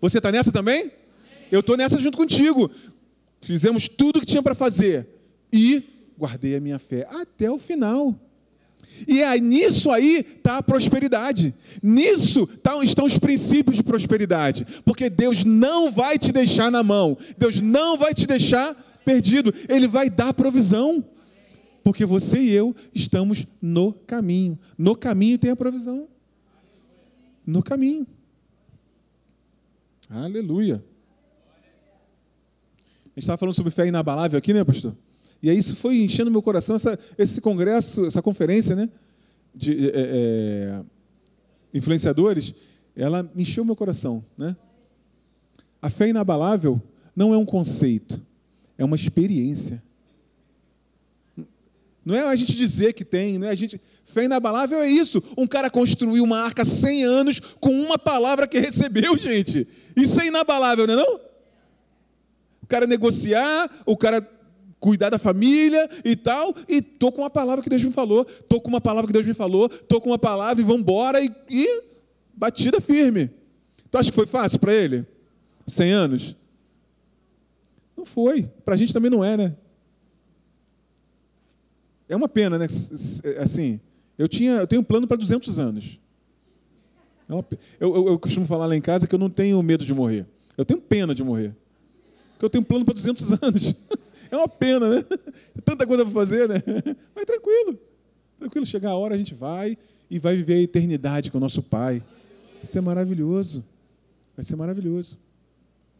[0.00, 0.90] Você está nessa também?
[1.50, 2.70] Eu estou nessa junto contigo.
[3.42, 5.06] Fizemos tudo o que tinha para fazer
[5.52, 5.82] e
[6.16, 8.18] guardei a minha fé até o final.
[9.06, 11.54] E é nisso aí está a prosperidade.
[11.82, 14.64] Nisso tá, estão os princípios de prosperidade.
[14.84, 17.18] Porque Deus não vai te deixar na mão.
[17.36, 18.74] Deus não vai te deixar
[19.04, 19.52] perdido.
[19.68, 21.04] Ele vai dar provisão.
[21.82, 24.56] Porque você e eu estamos no caminho.
[24.78, 26.06] No caminho tem a provisão.
[27.44, 28.06] No caminho.
[30.08, 30.84] Aleluia.
[33.14, 34.96] A gente estava falando sobre fé inabalável aqui, né, pastor?
[35.42, 38.88] E aí isso foi enchendo meu coração, essa, esse congresso, essa conferência, né?
[39.54, 40.80] De é, é,
[41.74, 42.54] influenciadores,
[42.96, 44.56] ela encheu meu coração, né?
[45.80, 46.80] A fé inabalável
[47.14, 48.20] não é um conceito,
[48.78, 49.82] é uma experiência.
[52.04, 53.80] Não é a gente dizer que tem, não é a gente.
[54.04, 55.22] Fé inabalável é isso.
[55.36, 59.66] Um cara construiu uma arca 100 anos com uma palavra que recebeu, gente.
[59.94, 60.96] Isso é inabalável, não é?
[60.96, 61.31] Não?
[62.72, 64.26] Cara negociar, o cara
[64.80, 68.62] cuidar da família e tal, e tô com uma palavra que Deus me falou, tô
[68.62, 71.30] com uma palavra que Deus me falou, tô com uma palavra e vamos embora e,
[71.50, 71.82] e
[72.32, 73.30] batida firme.
[73.90, 75.06] Tu acha que foi fácil para ele?
[75.66, 76.36] 100 anos?
[77.94, 78.50] Não foi.
[78.64, 79.54] Para a gente também não é, né?
[82.08, 82.66] É uma pena, né?
[83.38, 83.78] Assim,
[84.16, 86.00] eu tinha, eu tenho um plano para 200 anos.
[87.28, 87.44] É eu,
[87.80, 90.26] eu, eu costumo falar lá em casa que eu não tenho medo de morrer.
[90.56, 91.54] Eu tenho pena de morrer
[92.42, 93.74] que eu tenho um plano para 200 anos.
[94.28, 95.04] É uma pena, né?
[95.64, 96.56] Tanta coisa para fazer, né?
[97.14, 97.78] Mas tranquilo.
[98.36, 99.78] Tranquilo, chegar a hora a gente vai
[100.10, 102.02] e vai viver a eternidade com o nosso Pai.
[102.56, 103.64] Vai ser maravilhoso.
[104.36, 105.16] Vai ser maravilhoso.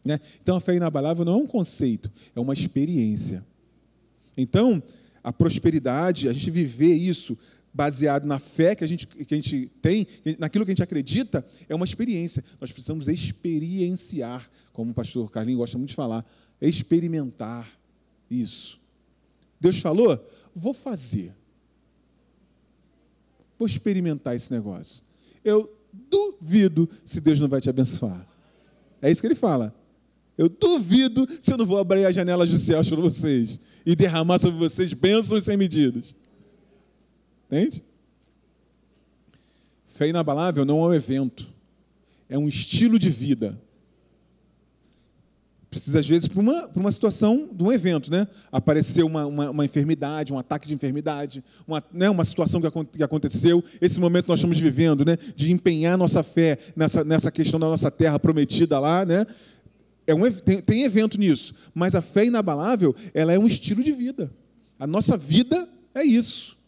[0.03, 0.19] Né?
[0.41, 3.41] Então a fé inabalável não é um conceito, é uma experiência.
[4.35, 4.83] Então,
[5.23, 7.37] a prosperidade, a gente viver isso
[7.73, 10.05] baseado na fé que a gente, que a gente tem,
[10.37, 12.43] naquilo que a gente acredita, é uma experiência.
[12.61, 16.25] Nós precisamos experienciar, como o pastor Carlinhos gosta muito de falar,
[16.61, 17.67] experimentar
[18.29, 18.79] isso.
[19.59, 21.33] Deus falou, vou fazer.
[23.57, 25.03] vou experimentar esse negócio.
[25.43, 25.73] Eu
[26.09, 28.27] duvido se Deus não vai te abençoar.
[29.01, 29.73] É isso que ele fala.
[30.37, 34.39] Eu duvido se eu não vou abrir as janelas dos céus para vocês e derramar
[34.39, 36.15] sobre vocês bênçãos sem medidas.
[37.53, 37.83] Entende?
[39.93, 41.47] Fé inabalável não é um evento,
[42.27, 43.61] é um estilo de vida.
[45.69, 48.27] Precisa, às vezes, para uma, uma situação de um evento, né?
[48.51, 52.09] Apareceu uma, uma, uma enfermidade, um ataque de enfermidade, uma, né?
[52.09, 55.15] uma situação que, que aconteceu, esse momento nós estamos vivendo, né?
[55.35, 59.27] De empenhar nossa fé nessa, nessa questão da nossa terra prometida lá, né?
[60.07, 63.91] É um, tem, tem evento nisso, mas a fé inabalável, ela é um estilo de
[63.91, 64.31] vida.
[64.79, 66.62] A nossa vida é isso.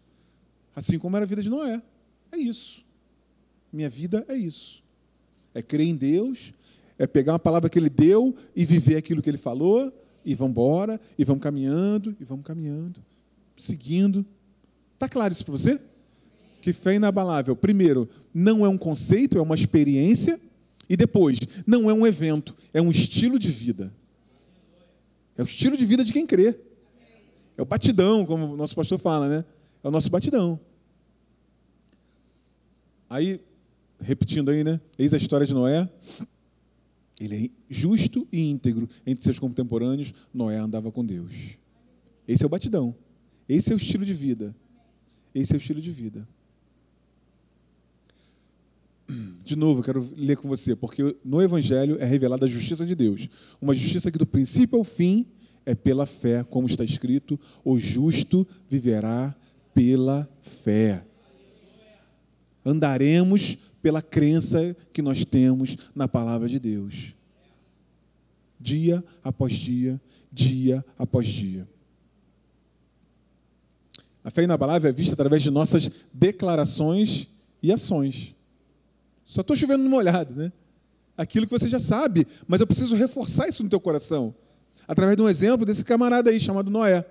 [0.76, 1.82] Assim como era a vida de Noé.
[2.32, 2.84] É isso.
[3.72, 4.84] Minha vida é isso.
[5.54, 6.54] É crer em Deus,
[6.98, 9.94] é pegar uma palavra que ele deu e viver aquilo que ele falou,
[10.26, 13.02] e vamos embora, e vamos caminhando, e vamos caminhando,
[13.56, 14.26] seguindo.
[14.96, 15.80] Está claro isso para você?
[16.62, 20.40] Que fé inabalável, primeiro, não é um conceito, é uma experiência,
[20.90, 23.94] e depois, não é um evento, é um estilo de vida.
[25.38, 26.58] É o estilo de vida de quem crê.
[27.58, 29.46] É o batidão, como o nosso pastor fala, né?
[29.86, 30.60] É o nosso batidão.
[33.08, 33.40] Aí,
[34.00, 34.82] repetindo aí, né?
[34.98, 35.88] Eis a história de Noé.
[37.20, 40.12] Ele é justo e íntegro entre seus contemporâneos.
[40.34, 41.36] Noé andava com Deus.
[42.28, 42.96] Esse é o batidão.
[43.48, 44.56] Esse é o estilo de vida.
[45.36, 46.28] Esse é o estilo de vida.
[49.46, 53.30] De novo, quero ler com você, porque no Evangelho é revelada a justiça de Deus.
[53.62, 55.28] Uma justiça que do princípio ao fim
[55.64, 59.36] é pela fé, como está escrito: o justo viverá
[59.76, 60.28] pela
[60.64, 61.04] fé.
[62.66, 67.14] Andaremos pela crença que nós temos na palavra de Deus.
[68.60, 71.68] Dia após dia, dia após dia.
[74.24, 77.28] A fé inabalável é vista através de nossas declarações
[77.62, 78.34] e ações.
[79.24, 80.52] Só estou chovendo no molhado, né?
[81.16, 84.34] Aquilo que você já sabe, mas eu preciso reforçar isso no teu coração.
[84.88, 87.06] Através de um exemplo desse camarada aí chamado Noé.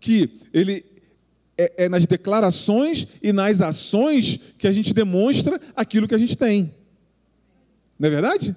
[0.00, 0.84] Que ele
[1.60, 6.36] é, é nas declarações e nas ações que a gente demonstra aquilo que a gente
[6.36, 6.74] tem.
[7.98, 8.56] Não é verdade?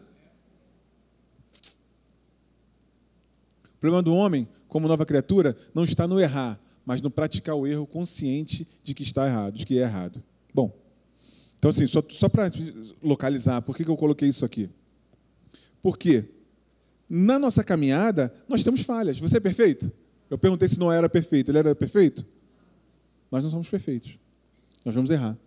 [3.66, 7.68] O problema do homem, como nova criatura, não está no errar, mas no praticar o
[7.68, 10.24] erro consciente de que está errado, de que é errado.
[10.54, 10.74] Bom,
[11.60, 12.50] então assim, só, só para
[13.02, 14.70] localizar, por que, que eu coloquei isso aqui?
[15.82, 16.26] Porque
[17.10, 19.20] na nossa caminhada nós temos falhas.
[19.20, 19.92] Você é perfeito?
[20.30, 21.52] Eu perguntei se não era perfeito.
[21.52, 22.26] Ele era perfeito?
[23.32, 24.18] Nós não somos perfeitos.
[24.86, 25.38] Nós vamos errar.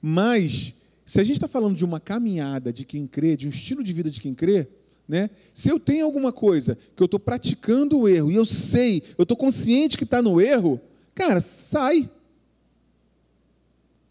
[0.00, 3.82] Mas, se a gente está falando de uma caminhada de quem crê, de um estilo
[3.82, 4.68] de vida de quem crê,
[5.08, 5.30] né?
[5.54, 9.22] se eu tenho alguma coisa que eu estou praticando o erro e eu sei, eu
[9.22, 10.80] estou consciente que está no erro,
[11.14, 12.10] cara, sai.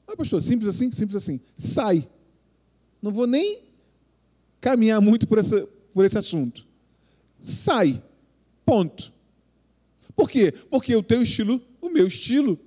[0.07, 0.91] Ah, pastor, simples assim?
[0.91, 1.39] Simples assim.
[1.57, 2.07] Sai.
[3.01, 3.61] Não vou nem
[4.61, 6.65] caminhar muito por, essa, por esse assunto.
[7.39, 8.01] Sai.
[8.65, 9.13] Ponto.
[10.15, 10.51] Por quê?
[10.69, 12.59] Porque o teu estilo o meu estilo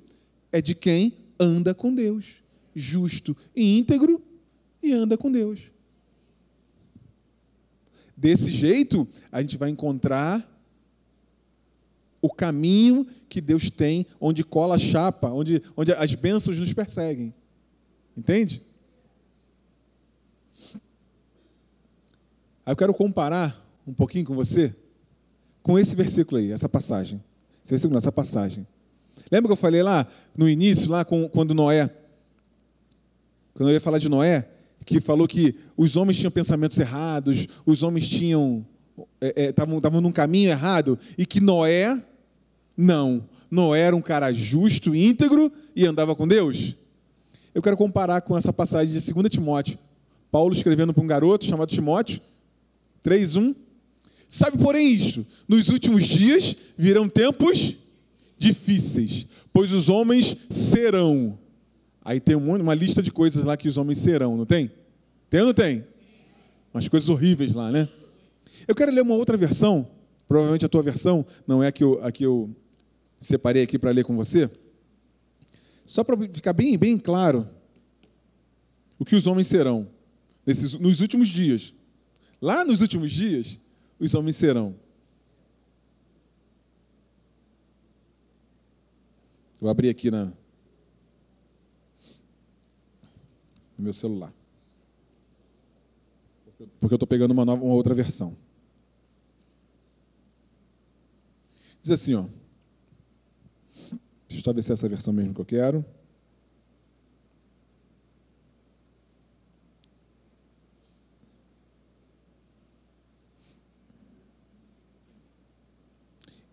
[0.52, 2.42] é de quem anda com Deus,
[2.74, 4.22] justo e íntegro
[4.82, 5.72] e anda com Deus.
[8.16, 10.48] Desse jeito, a gente vai encontrar
[12.20, 17.34] o caminho que Deus tem, onde cola a chapa, onde, onde as bênçãos nos perseguem.
[18.16, 18.62] Entende?
[22.64, 24.74] Aí eu quero comparar um pouquinho com você
[25.62, 27.22] com esse versículo aí, essa passagem.
[27.68, 28.66] Esse versículo, essa passagem.
[29.30, 31.90] Lembra que eu falei lá no início, lá com, quando Noé,
[33.52, 34.48] quando eu ia falar de Noé,
[34.86, 38.64] que falou que os homens tinham pensamentos errados, os homens tinham
[39.20, 42.02] estavam é, é, num caminho errado e que Noé
[42.74, 46.74] não, Noé era um cara justo, íntegro e andava com Deus.
[47.54, 49.78] Eu quero comparar com essa passagem de 2 Timóteo.
[50.30, 52.18] Paulo escrevendo para um garoto chamado Timóteo,
[53.04, 53.54] 3:1.
[54.28, 57.76] Sabe, porém, isto: nos últimos dias virão tempos
[58.36, 61.38] difíceis, pois os homens serão.
[62.04, 64.70] Aí tem uma lista de coisas lá que os homens serão, não tem?
[65.28, 65.84] Tem ou não tem?
[66.72, 67.88] Umas coisas horríveis lá, né?
[68.66, 69.88] Eu quero ler uma outra versão,
[70.26, 72.54] provavelmente a tua versão, não é a que eu, a que eu
[73.18, 74.50] separei aqui para ler com você.
[75.84, 77.48] Só para ficar bem, bem claro
[78.98, 79.88] o que os homens serão
[80.44, 81.74] nesses, nos últimos dias.
[82.40, 83.58] Lá nos últimos dias,
[83.98, 84.74] os homens serão.
[89.60, 90.26] Eu abri aqui na,
[93.76, 94.32] no meu celular.
[96.80, 98.36] Porque eu estou pegando uma, nova, uma outra versão.
[101.82, 102.26] Diz assim, ó.
[104.28, 105.84] Deixa eu só ver se é essa versão mesmo que eu quero.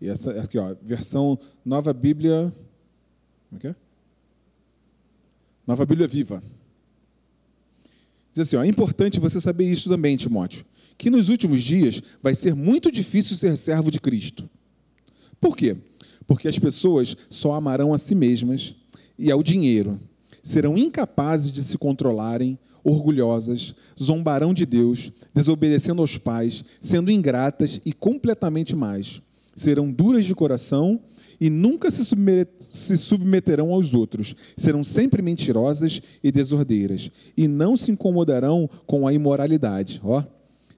[0.00, 2.52] E essa aqui, ó, versão Nova Bíblia.
[3.48, 3.76] Como é que é?
[5.66, 6.42] Nova Bíblia Viva.
[8.32, 10.64] Diz assim: ó, é importante você saber isso também, Timóteo,
[10.98, 14.48] que nos últimos dias vai ser muito difícil ser servo de Cristo.
[15.40, 15.76] Por quê?
[16.26, 18.74] Porque as pessoas só amarão a si mesmas
[19.18, 19.98] e ao dinheiro,
[20.42, 27.92] serão incapazes de se controlarem, orgulhosas, zombarão de Deus, desobedecendo aos pais, sendo ingratas e
[27.92, 29.20] completamente mais.
[29.56, 31.00] Serão duras de coração
[31.40, 34.36] e nunca se submeterão aos outros.
[34.56, 40.00] Serão sempre mentirosas e desordeiras, e não se incomodarão com a imoralidade.
[40.04, 40.22] Ó,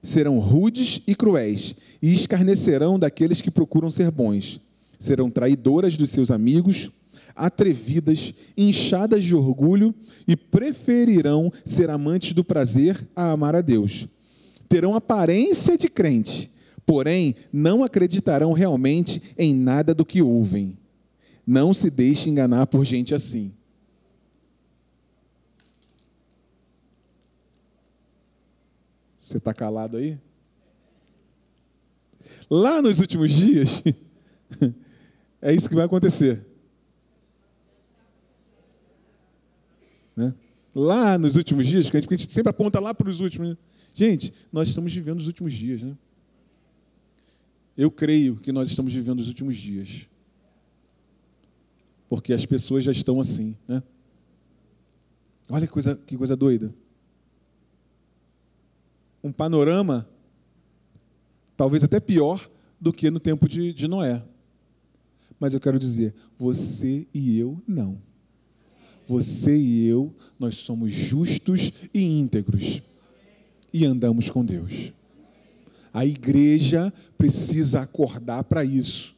[0.01, 4.59] serão rudes e cruéis, e escarnecerão daqueles que procuram ser bons.
[4.97, 6.89] Serão traidoras dos seus amigos,
[7.35, 9.95] atrevidas, inchadas de orgulho
[10.27, 14.07] e preferirão ser amantes do prazer a amar a Deus.
[14.67, 16.51] Terão aparência de crente,
[16.89, 20.75] porém não acreditarão realmente em nada do que ouvem.
[21.45, 23.53] Não se deixe enganar por gente assim.
[29.19, 30.19] Você está calado aí?
[32.49, 33.83] Lá nos últimos dias,
[35.39, 36.43] é isso que vai acontecer.
[40.15, 40.33] Né?
[40.73, 43.49] Lá nos últimos dias, que a gente sempre aponta lá para os últimos.
[43.49, 43.57] Né?
[43.93, 45.95] Gente, nós estamos vivendo os últimos dias, né?
[47.79, 50.05] Eu creio que nós estamos vivendo os últimos dias.
[52.09, 53.81] Porque as pessoas já estão assim, né?
[55.47, 56.75] Olha que coisa, que coisa doida.
[59.23, 60.05] Um panorama,
[61.55, 64.25] talvez até pior do que no tempo de, de Noé.
[65.39, 67.97] Mas eu quero dizer, você e eu não.
[69.07, 72.81] Você e eu, nós somos justos e íntegros.
[73.71, 74.91] E andamos com Deus.
[75.93, 79.15] A igreja precisa acordar para isso.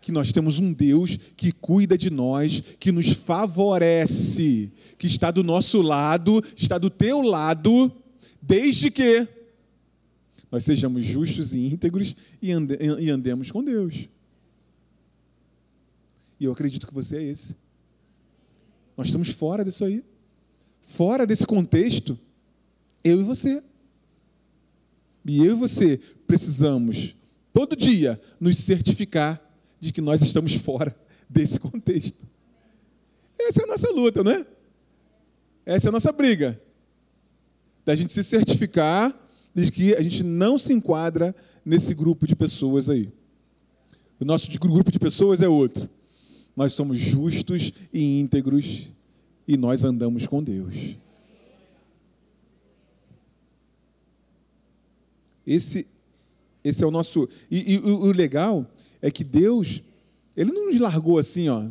[0.00, 5.44] Que nós temos um Deus que cuida de nós, que nos favorece, que está do
[5.44, 7.92] nosso lado, está do teu lado,
[8.40, 9.28] desde que
[10.50, 14.08] nós sejamos justos e íntegros e, ande e andemos com Deus.
[16.40, 17.54] E eu acredito que você é esse.
[18.96, 20.02] Nós estamos fora disso aí.
[20.82, 22.18] Fora desse contexto,
[23.04, 23.62] eu e você.
[25.30, 27.14] E eu e você precisamos,
[27.52, 29.40] todo dia, nos certificar
[29.78, 30.92] de que nós estamos fora
[31.30, 32.26] desse contexto.
[33.38, 34.44] Essa é a nossa luta, não é?
[35.64, 36.60] Essa é a nossa briga.
[37.86, 39.16] Da gente se certificar
[39.54, 41.32] de que a gente não se enquadra
[41.64, 43.08] nesse grupo de pessoas aí.
[44.18, 45.88] O nosso grupo de pessoas é outro.
[46.56, 48.88] Nós somos justos e íntegros
[49.46, 50.96] e nós andamos com Deus.
[55.50, 55.84] Esse,
[56.62, 57.28] esse é o nosso.
[57.50, 58.64] E, e o, o legal
[59.02, 59.82] é que Deus,
[60.36, 61.64] Ele não nos largou assim, ó.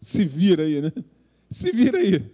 [0.00, 0.92] Se vira aí, né?
[1.50, 2.24] Se vira aí.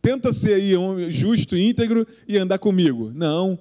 [0.00, 3.10] Tenta ser aí um justo, íntegro e andar comigo.
[3.12, 3.58] Não.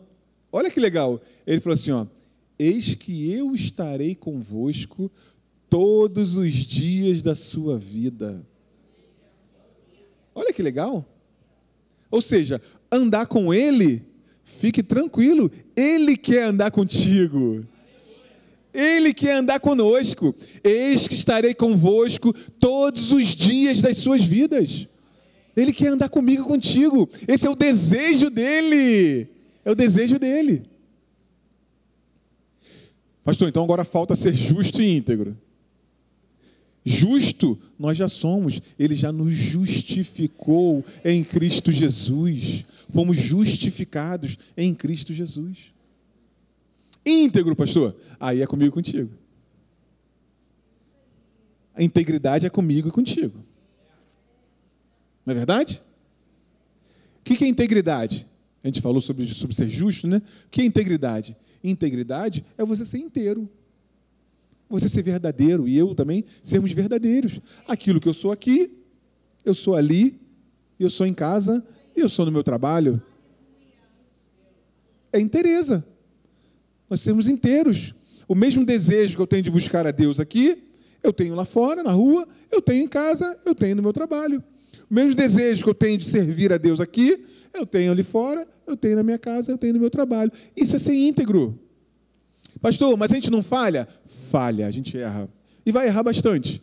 [0.52, 1.19] Olha que legal.
[1.47, 2.06] Ele falou assim, ó.
[2.60, 5.12] Eis que eu estarei convosco
[5.67, 8.45] todos os dias da sua vida.
[10.36, 11.04] Olha que legal.
[12.12, 14.12] Ou seja, andar com Ele
[14.60, 17.66] Fique tranquilo, Ele quer andar contigo.
[18.74, 20.34] Ele quer andar conosco.
[20.63, 24.88] Eis que estarei convosco todos os dias das suas vidas.
[25.56, 27.08] Ele quer andar comigo contigo.
[27.28, 29.28] Esse é o desejo dele.
[29.63, 30.63] É o desejo dele.
[33.24, 35.38] Pastor, então agora falta ser justo e íntegro.
[36.86, 42.65] Justo, nós já somos, ele já nos justificou em Cristo Jesus.
[42.89, 45.74] Fomos justificados em Cristo Jesus.
[47.06, 49.12] Íntegro, pastor, aí é comigo e contigo.
[51.73, 53.44] A integridade é comigo e contigo.
[55.25, 55.81] Não é verdade?
[57.19, 58.27] O que é integridade?
[58.62, 60.17] A gente falou sobre, sobre ser justo, né?
[60.17, 61.36] O que é integridade?
[61.63, 63.50] Integridade é você ser inteiro
[64.74, 67.40] você ser verdadeiro e eu também sermos verdadeiros.
[67.67, 68.76] Aquilo que eu sou aqui,
[69.46, 70.19] eu sou ali,
[70.80, 71.63] eu sou em casa,
[71.96, 73.00] eu sou no meu trabalho.
[75.12, 75.86] É inteireza.
[76.90, 77.94] Nós sermos inteiros.
[78.28, 80.63] O mesmo desejo que eu tenho de buscar a Deus aqui,
[81.04, 84.44] eu tenho lá fora, na rua, eu tenho em casa, eu tenho no meu trabalho.
[84.90, 88.48] O mesmo desejo que eu tenho de servir a Deus aqui, eu tenho ali fora,
[88.65, 90.32] eu tenho na minha casa, eu tenho no meu trabalho.
[90.56, 91.60] Isso é ser íntegro.
[92.62, 93.87] Pastor, mas a gente não falha?
[94.31, 95.29] Falha, a gente erra.
[95.65, 96.62] E vai errar bastante.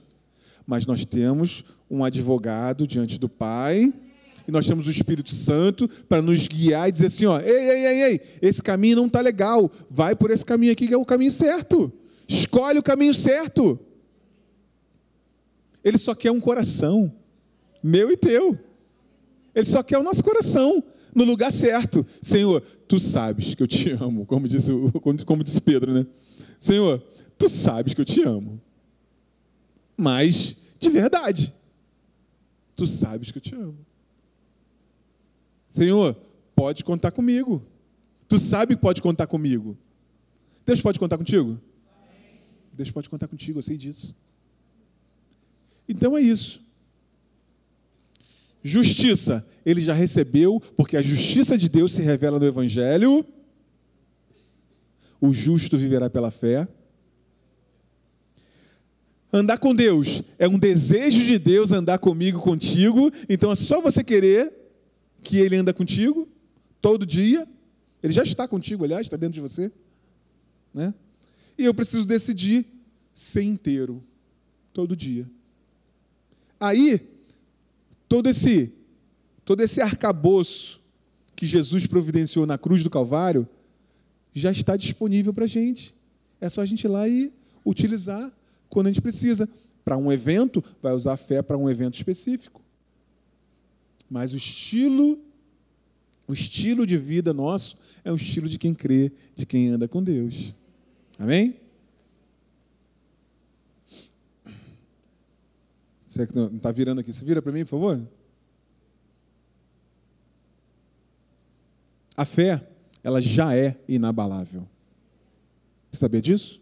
[0.66, 3.92] mas nós temos um advogado diante do Pai
[4.46, 7.86] e nós temos o Espírito Santo para nos guiar e dizer assim, ó, ei, ei,
[7.86, 11.04] ei, ei, esse caminho não está legal, vai por esse caminho aqui que é o
[11.04, 11.92] caminho certo.
[12.28, 13.78] Escolhe o caminho certo.
[15.82, 17.12] Ele só quer um coração,
[17.82, 18.58] meu e teu.
[19.54, 20.82] Ele só quer o nosso coração
[21.14, 22.06] no lugar certo.
[22.20, 24.70] Senhor, tu sabes que eu te amo, como disse,
[25.24, 26.06] como disse Pedro, né?
[26.58, 27.02] Senhor,
[27.38, 28.60] tu sabes que eu te amo.
[29.96, 31.52] Mas, de verdade,
[32.74, 33.78] tu sabes que eu te amo.
[35.68, 36.16] Senhor,
[36.54, 37.62] pode contar comigo.
[38.28, 39.76] Tu sabe que pode contar comigo.
[40.64, 41.60] Deus pode contar contigo?
[42.72, 44.14] Deus pode contar contigo, eu sei disso.
[45.88, 46.64] Então é isso.
[48.62, 53.24] Justiça, ele já recebeu, porque a justiça de Deus se revela no Evangelho.
[55.20, 56.68] O justo viverá pela fé.
[59.32, 63.12] Andar com Deus é um desejo de Deus andar comigo, contigo.
[63.28, 64.52] Então é só você querer
[65.22, 66.28] que Ele anda contigo
[66.80, 67.46] todo dia.
[68.02, 69.70] Ele já está contigo, aliás, está dentro de você.
[70.74, 70.92] Né?
[71.56, 72.66] E eu preciso decidir
[73.14, 74.02] ser inteiro,
[74.72, 75.30] todo dia.
[76.58, 77.00] Aí,
[78.10, 78.72] todo esse,
[79.44, 80.80] todo esse arcabouço
[81.36, 83.48] que Jesus providenciou na cruz do Calvário
[84.34, 85.94] já está disponível para a gente.
[86.40, 87.32] É só a gente ir lá e
[87.64, 88.32] utilizar
[88.68, 89.48] quando a gente precisa.
[89.84, 92.60] Para um evento, vai usar a fé para um evento específico.
[94.10, 95.18] Mas o estilo,
[96.26, 100.02] o estilo de vida nosso é o estilo de quem crê, de quem anda com
[100.02, 100.52] Deus.
[101.16, 101.54] Amém?
[106.10, 108.02] Você que não está virando aqui, você vira para mim, por favor?
[112.16, 112.66] A fé,
[113.04, 114.66] ela já é inabalável.
[115.88, 116.60] Você sabia disso?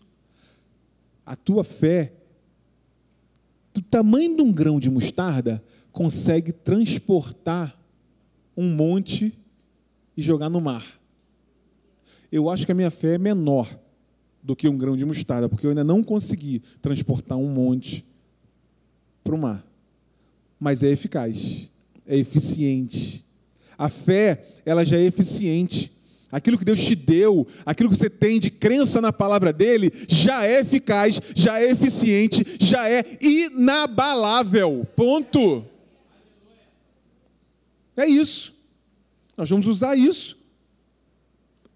[1.24, 2.12] A tua fé,
[3.72, 7.74] do tamanho de um grão de mostarda, consegue transportar
[8.54, 9.32] um monte
[10.14, 11.00] e jogar no mar.
[12.30, 13.80] Eu acho que a minha fé é menor
[14.42, 18.04] do que um grão de mostarda, porque eu ainda não consegui transportar um monte
[19.28, 19.62] para o mar.
[20.58, 21.68] Mas é eficaz,
[22.06, 23.22] é eficiente.
[23.76, 25.92] A fé, ela já é eficiente.
[26.32, 30.46] Aquilo que Deus te deu, aquilo que você tem de crença na palavra dele, já
[30.46, 34.86] é eficaz, já é eficiente, já é inabalável.
[34.96, 35.64] Ponto.
[37.96, 38.54] É isso.
[39.36, 40.38] Nós vamos usar isso.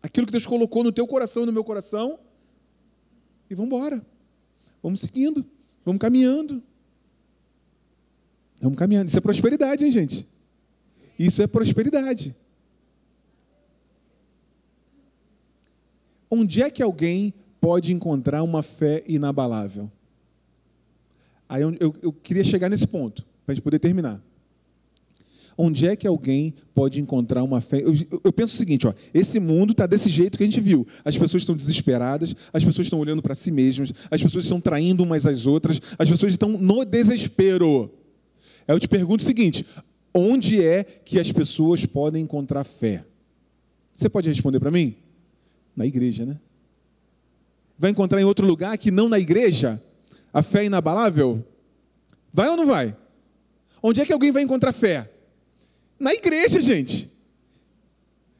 [0.03, 2.18] Aquilo que Deus colocou no teu coração e no meu coração.
[3.50, 4.05] E vamos embora.
[4.82, 5.44] Vamos seguindo.
[5.84, 6.62] Vamos caminhando.
[8.63, 9.09] Vamos caminhando.
[9.09, 10.27] Isso é prosperidade, hein, gente?
[11.19, 12.35] Isso é prosperidade.
[16.31, 19.91] Onde é que alguém pode encontrar uma fé inabalável?
[21.49, 24.23] Aí eu, eu, eu queria chegar nesse ponto, para a gente poder terminar.
[25.59, 27.83] Onde é que alguém pode encontrar uma fé?
[27.83, 27.93] Eu,
[28.25, 30.87] eu penso o seguinte: ó, esse mundo está desse jeito que a gente viu.
[31.05, 35.03] As pessoas estão desesperadas, as pessoas estão olhando para si mesmas, as pessoas estão traindo
[35.03, 37.93] umas às outras, as pessoas estão no desespero.
[38.67, 39.67] Eu te pergunto o seguinte:
[40.15, 43.05] onde é que as pessoas podem encontrar fé?
[43.95, 44.97] Você pode responder para mim?
[45.77, 46.39] Na igreja, né?
[47.79, 49.83] Vai encontrar em outro lugar que não na igreja?
[50.33, 51.45] A fé inabalável?
[52.33, 52.97] Vai ou não vai?
[53.83, 55.11] Onde é que alguém vai encontrar fé?
[55.99, 57.11] Na igreja, gente.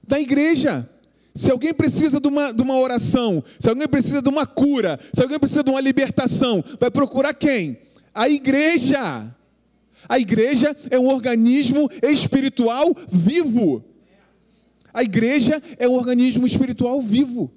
[0.09, 0.89] Na igreja.
[1.35, 5.23] Se alguém precisa de uma, de uma oração, se alguém precisa de uma cura, se
[5.23, 7.79] alguém precisa de uma libertação, vai procurar quem?
[8.15, 9.35] A igreja.
[10.09, 13.85] A igreja é um organismo espiritual vivo.
[14.93, 17.51] A igreja é um organismo espiritual vivo.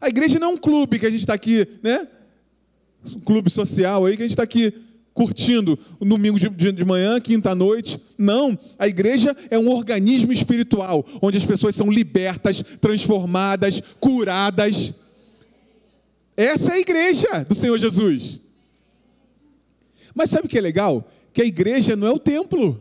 [0.00, 2.06] A igreja não é um clube que a gente está aqui, né?
[3.14, 4.72] Um clube social aí que a gente está aqui
[5.14, 8.00] curtindo o domingo de, de manhã, quinta-noite.
[8.18, 14.92] Não, a igreja é um organismo espiritual, onde as pessoas são libertas, transformadas, curadas.
[16.36, 18.40] Essa é a igreja do Senhor Jesus.
[20.12, 21.08] Mas sabe o que é legal?
[21.34, 22.80] Que a igreja não é o templo.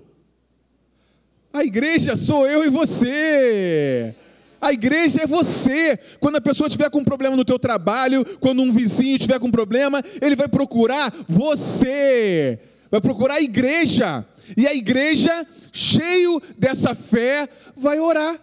[1.51, 4.16] A igreja sou eu e você.
[4.62, 5.97] A igreja é você.
[6.20, 9.47] Quando a pessoa tiver com um problema no teu trabalho, quando um vizinho tiver com
[9.47, 12.60] um problema, ele vai procurar você.
[12.91, 14.24] Vai procurar a igreja.
[14.56, 15.32] E a igreja,
[15.72, 18.39] cheio dessa fé, vai orar.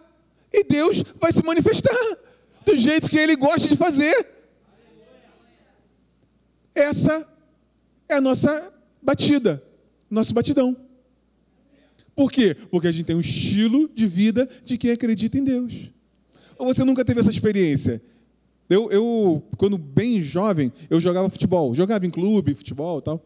[0.53, 1.95] E Deus vai se manifestar
[2.67, 4.27] do jeito que ele gosta de fazer.
[6.75, 7.25] Essa
[8.09, 9.70] é a nossa batida
[10.11, 10.77] nosso batidão.
[12.15, 12.57] Por quê?
[12.71, 15.91] Porque a gente tem um estilo de vida de quem acredita em Deus.
[16.59, 18.03] Ou você nunca teve essa experiência?
[18.69, 21.75] Eu, eu quando bem jovem, eu jogava futebol.
[21.75, 23.25] Jogava em clube, futebol e tal.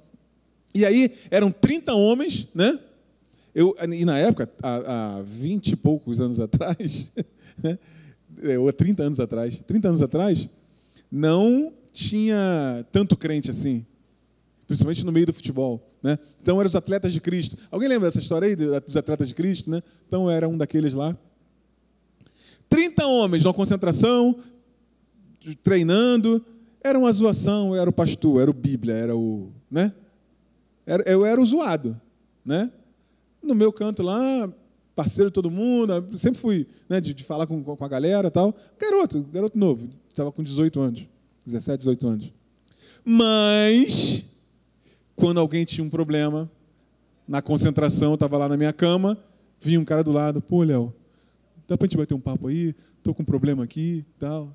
[0.74, 2.78] E aí eram 30 homens, né?
[3.55, 7.11] Eu, e na época, há, há 20 e poucos anos atrás,
[7.62, 7.78] né?
[8.43, 10.49] É, ou 30 anos atrás, 30 anos atrás,
[11.11, 13.87] não tinha tanto crente assim,
[14.67, 15.91] principalmente no meio do futebol.
[16.03, 16.19] Né?
[16.41, 17.57] Então eram os atletas de Cristo.
[17.71, 19.71] Alguém lembra dessa história aí dos atletas de Cristo?
[19.71, 19.83] Né?
[20.07, 21.17] Então era um daqueles lá.
[22.69, 24.39] 30 homens numa concentração,
[25.62, 26.45] treinando.
[26.83, 29.51] Era uma zoação, era o pastor, era o Bíblia, era o.
[29.71, 29.93] Né?
[31.07, 31.99] Eu era o zoado.
[32.45, 32.71] Né?
[33.43, 34.53] No meu canto lá,
[34.95, 38.55] parceiro de todo mundo, sempre fui né, de, de falar com, com a galera tal.
[38.79, 41.09] Garoto, garoto novo, estava com 18 anos,
[41.45, 42.33] 17, 18 anos.
[43.05, 44.25] Mas,
[45.17, 46.51] quando alguém tinha um problema,
[47.27, 49.17] na concentração, eu estava lá na minha cama,
[49.61, 50.93] vinha um cara do lado, pô, Léo,
[51.67, 52.75] dá para a gente bater um papo aí?
[52.99, 54.55] Estou com um problema aqui tal.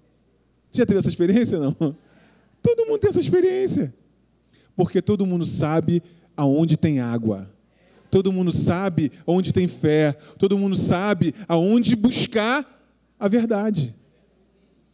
[0.72, 1.60] Já teve essa experiência?
[1.60, 1.74] Não.
[2.62, 3.94] Todo mundo tem essa experiência.
[4.76, 6.02] Porque todo mundo sabe
[6.38, 7.50] aonde tem água.
[8.10, 10.14] Todo mundo sabe onde tem fé.
[10.38, 12.66] Todo mundo sabe aonde buscar
[13.20, 13.94] a verdade.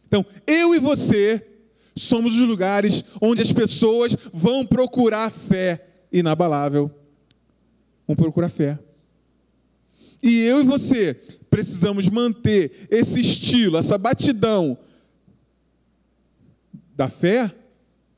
[0.06, 1.44] Então, eu e você
[1.96, 6.90] somos os lugares onde as pessoas vão procurar fé inabalável.
[8.06, 8.78] Vão procurar fé.
[10.22, 11.14] E eu e você
[11.48, 14.78] precisamos manter esse estilo, essa batidão
[16.94, 17.54] da fé,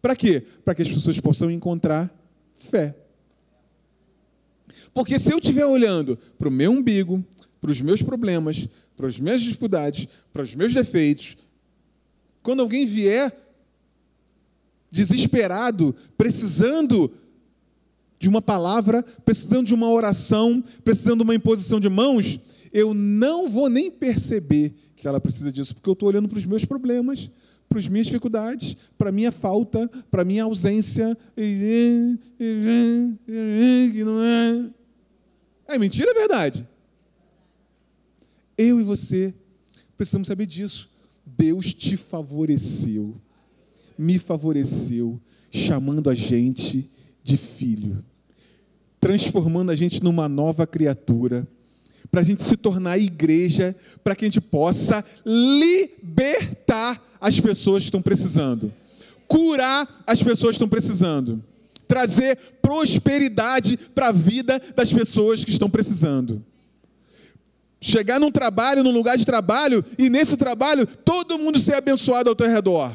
[0.00, 0.44] para quê?
[0.64, 2.12] Para que as pessoas possam encontrar
[2.56, 2.96] fé.
[4.92, 7.24] Porque se eu estiver olhando para o meu umbigo,
[7.60, 11.36] para os meus problemas, para as minhas dificuldades, para os meus defeitos,
[12.42, 13.32] quando alguém vier
[14.90, 17.12] desesperado, precisando
[18.18, 22.40] de uma palavra, precisando de uma oração, precisando de uma imposição de mãos,
[22.72, 26.44] eu não vou nem perceber que ela precisa disso, porque eu estou olhando para os
[26.44, 27.30] meus problemas,
[27.68, 31.16] para as minhas dificuldades, para a minha falta, para a minha ausência.
[35.66, 36.66] É mentira é verdade?
[38.56, 39.32] Eu e você
[39.96, 40.90] precisamos saber disso.
[41.24, 43.14] Deus te favoreceu,
[43.98, 45.20] me favoreceu,
[45.50, 46.88] chamando a gente
[47.24, 48.04] de filho,
[49.00, 51.46] transformando a gente numa nova criatura
[52.10, 57.88] para a gente se tornar igreja, para que a gente possa libertar as pessoas que
[57.88, 58.72] estão precisando,
[59.26, 61.42] curar as pessoas que estão precisando,
[61.86, 66.44] trazer prosperidade para a vida das pessoas que estão precisando.
[67.80, 72.36] Chegar num trabalho, num lugar de trabalho, e nesse trabalho todo mundo ser abençoado ao
[72.36, 72.94] teu redor.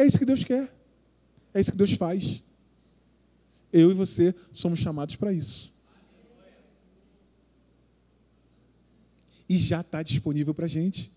[0.00, 0.72] É isso que Deus quer.
[1.52, 2.42] É isso que Deus faz.
[3.72, 5.70] Eu e você somos chamados para isso.
[9.50, 11.12] e já está disponível para a gente.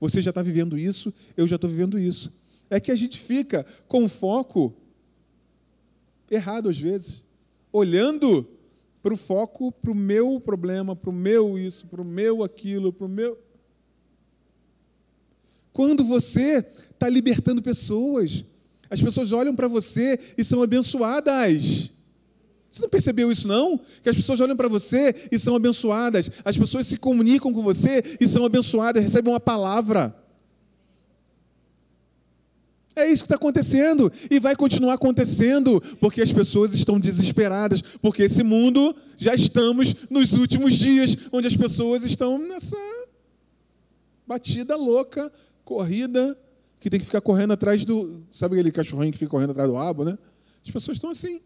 [0.00, 2.32] Você já está vivendo isso, eu já estou vivendo isso.
[2.68, 4.74] É que a gente fica com foco
[6.28, 7.24] errado às vezes,
[7.72, 8.44] olhando
[9.00, 12.92] para o foco, para o meu problema, para o meu isso, para o meu aquilo,
[12.92, 13.38] para o meu.
[15.76, 18.46] Quando você está libertando pessoas,
[18.88, 21.90] as pessoas olham para você e são abençoadas.
[22.70, 23.78] Você não percebeu isso, não?
[24.02, 26.30] Que as pessoas olham para você e são abençoadas.
[26.42, 30.16] As pessoas se comunicam com você e são abençoadas, recebem uma palavra.
[32.96, 38.22] É isso que está acontecendo e vai continuar acontecendo, porque as pessoas estão desesperadas, porque
[38.22, 42.78] esse mundo já estamos nos últimos dias, onde as pessoas estão nessa
[44.26, 45.30] batida louca,
[45.66, 46.38] corrida,
[46.78, 48.22] que tem que ficar correndo atrás do.
[48.30, 50.16] Sabe aquele cachorrinho que fica correndo atrás do rabo, né?
[50.64, 51.40] As pessoas estão assim.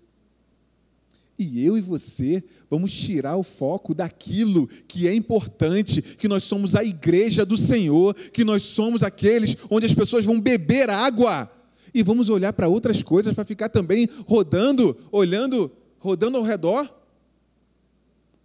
[1.38, 6.76] E eu e você vamos tirar o foco daquilo que é importante, que nós somos
[6.76, 11.50] a igreja do Senhor, que nós somos aqueles onde as pessoas vão beber água.
[11.94, 16.94] E vamos olhar para outras coisas para ficar também rodando, olhando, rodando ao redor,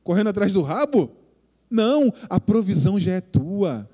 [0.01, 1.11] correndo atrás do rabo?
[1.69, 3.89] Não, a provisão já é tua.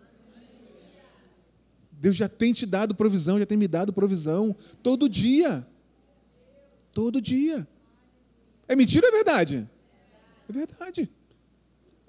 [2.02, 5.66] Deus já tem te dado provisão, já tem me dado provisão todo dia.
[6.91, 7.68] Todo dia.
[8.68, 9.70] É mentira ou é verdade?
[10.49, 11.08] É verdade.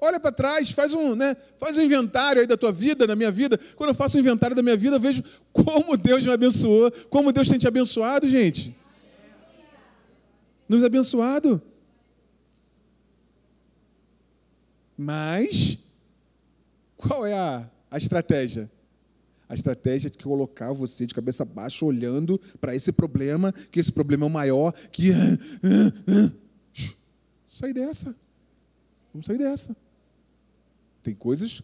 [0.01, 3.31] Olha para trás, faz um, né, faz um inventário aí da tua vida, da minha
[3.31, 3.61] vida.
[3.77, 5.23] Quando eu faço um inventário da minha vida, eu vejo
[5.53, 8.75] como Deus me abençoou, como Deus tem te abençoado, gente.
[10.67, 11.61] Nos abençoado.
[14.97, 15.77] Mas,
[16.97, 18.71] qual é a, a estratégia?
[19.53, 24.25] A estratégia de colocar você de cabeça baixa, olhando para esse problema, que esse problema
[24.25, 25.11] é o maior, que
[27.47, 28.17] sair dessa.
[29.13, 29.77] Vamos sair dessa.
[31.03, 31.63] Tem coisas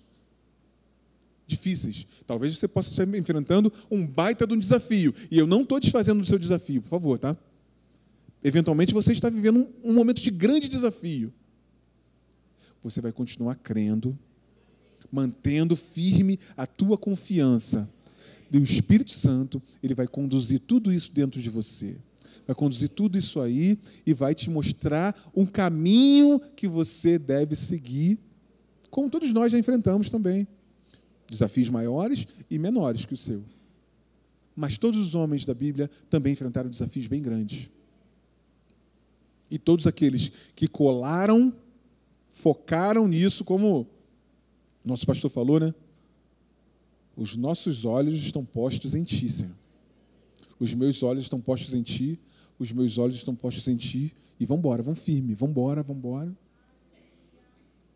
[1.47, 2.07] difíceis.
[2.27, 5.15] Talvez você possa estar enfrentando um baita de um desafio.
[5.31, 7.35] E eu não estou desfazendo do seu desafio, por favor, tá?
[8.45, 11.33] eventualmente você está vivendo um, um momento de grande desafio.
[12.83, 14.15] Você vai continuar crendo,
[15.11, 17.89] mantendo firme a tua confiança.
[18.51, 21.97] E o Espírito Santo, ele vai conduzir tudo isso dentro de você.
[22.47, 28.19] Vai conduzir tudo isso aí e vai te mostrar um caminho que você deve seguir,
[28.91, 30.49] como todos nós já enfrentamos também.
[31.29, 33.45] Desafios maiores e menores que o seu.
[34.57, 37.69] Mas todos os homens da Bíblia também enfrentaram desafios bem grandes.
[39.51, 41.55] E todos aqueles que colaram,
[42.29, 43.87] focaram nisso, como
[44.89, 45.75] nosso pastor falou, né?
[47.17, 49.55] Os nossos olhos estão postos em ti, Senhor.
[50.59, 52.19] Os meus olhos estão postos em ti,
[52.59, 54.13] os meus olhos estão postos em ti.
[54.41, 56.33] E vamos embora, vamos firme, vamos embora, vamos embora.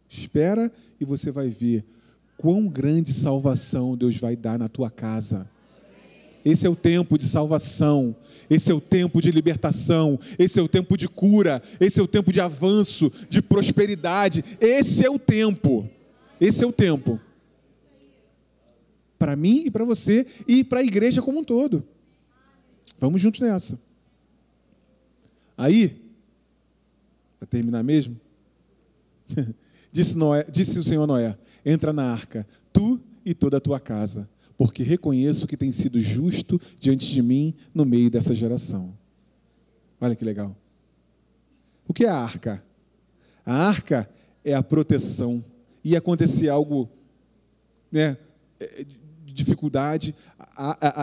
[0.08, 0.70] Espera
[1.00, 1.84] e você vai ver
[2.36, 5.48] quão grande salvação Deus vai dar na tua casa.
[6.44, 8.16] Esse é o tempo de salvação,
[8.50, 12.08] esse é o tempo de libertação, esse é o tempo de cura, esse é o
[12.08, 14.44] tempo de avanço, de prosperidade.
[14.60, 15.88] Esse é o tempo.
[16.42, 17.20] Esse é o tempo.
[19.16, 21.86] Para mim e para você e para a igreja como um todo.
[22.98, 23.78] Vamos juntos nessa.
[25.56, 26.02] Aí,
[27.38, 28.20] para terminar mesmo,
[29.92, 34.28] disse, Noé, disse o Senhor Noé: entra na arca, tu e toda a tua casa,
[34.58, 38.98] porque reconheço que tem sido justo diante de mim no meio dessa geração.
[40.00, 40.56] Olha que legal.
[41.86, 42.64] O que é a arca?
[43.46, 44.10] A arca
[44.44, 45.44] é a proteção.
[45.84, 46.88] Ia acontecer algo,
[47.90, 48.16] né,
[48.60, 48.84] é,
[49.24, 50.14] de dificuldade,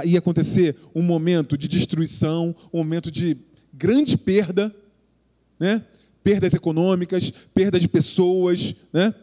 [0.05, 3.37] ia acontecer um momento de destruição, um momento de
[3.73, 4.73] grande perda,
[5.59, 5.83] né?
[6.23, 9.13] Perdas econômicas, perda de pessoas, né?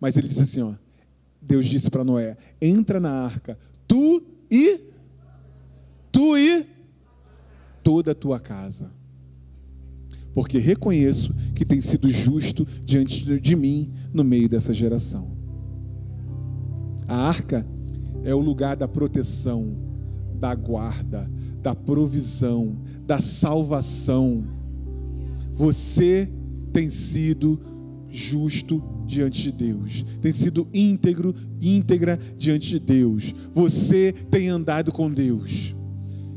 [0.00, 0.74] Mas ele disse assim, ó,
[1.40, 4.80] Deus disse para Noé: "Entra na arca, tu e
[6.12, 6.66] tu e
[7.82, 8.90] toda a tua casa.
[10.34, 15.32] Porque reconheço que tem sido justo diante de mim no meio dessa geração."
[17.06, 17.66] A arca
[18.24, 19.76] é o lugar da proteção,
[20.40, 21.30] da guarda,
[21.62, 22.76] da provisão,
[23.06, 24.44] da salvação.
[25.52, 26.28] Você
[26.72, 27.60] tem sido
[28.10, 33.34] justo diante de Deus, tem sido íntegro, íntegra diante de Deus.
[33.52, 35.74] Você tem andado com Deus.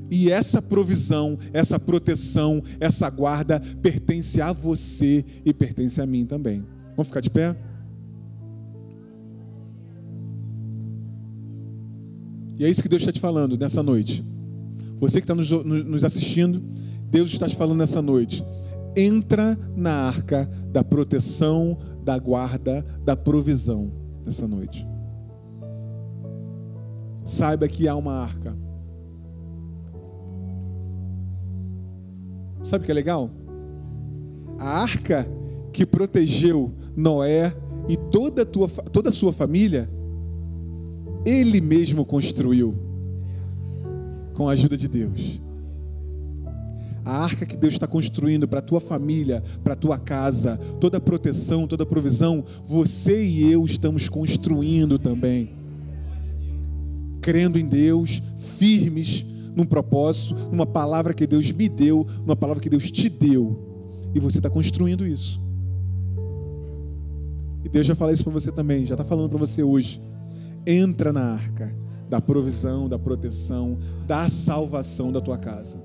[0.09, 6.63] E essa provisão, essa proteção, essa guarda pertence a você e pertence a mim também.
[6.95, 7.55] Vamos ficar de pé?
[12.57, 14.25] E é isso que Deus está te falando nessa noite.
[14.99, 16.63] Você que está nos, nos assistindo,
[17.09, 18.43] Deus está te falando nessa noite.
[18.95, 23.91] Entra na arca da proteção, da guarda, da provisão
[24.25, 24.87] nessa noite.
[27.23, 28.57] Saiba que há uma arca.
[32.63, 33.31] Sabe o que é legal?
[34.57, 35.27] A arca
[35.71, 37.55] que protegeu Noé
[37.87, 39.89] e toda a, tua, toda a sua família,
[41.25, 42.75] ele mesmo construiu
[44.33, 45.41] com a ajuda de Deus.
[47.05, 50.97] A arca que Deus está construindo para a tua família, para a tua casa, toda
[50.97, 55.51] a proteção, toda a provisão, você e eu estamos construindo também.
[57.21, 58.21] Crendo em Deus,
[58.57, 59.25] firmes
[59.57, 63.59] num propósito, numa palavra que Deus me deu, numa palavra que Deus te deu.
[64.13, 65.41] E você está construindo isso.
[67.65, 69.99] E Deus já falou isso para você também, já está falando para você hoje.
[70.65, 71.75] Entra na arca
[72.07, 75.83] da provisão, da proteção, da salvação da tua casa.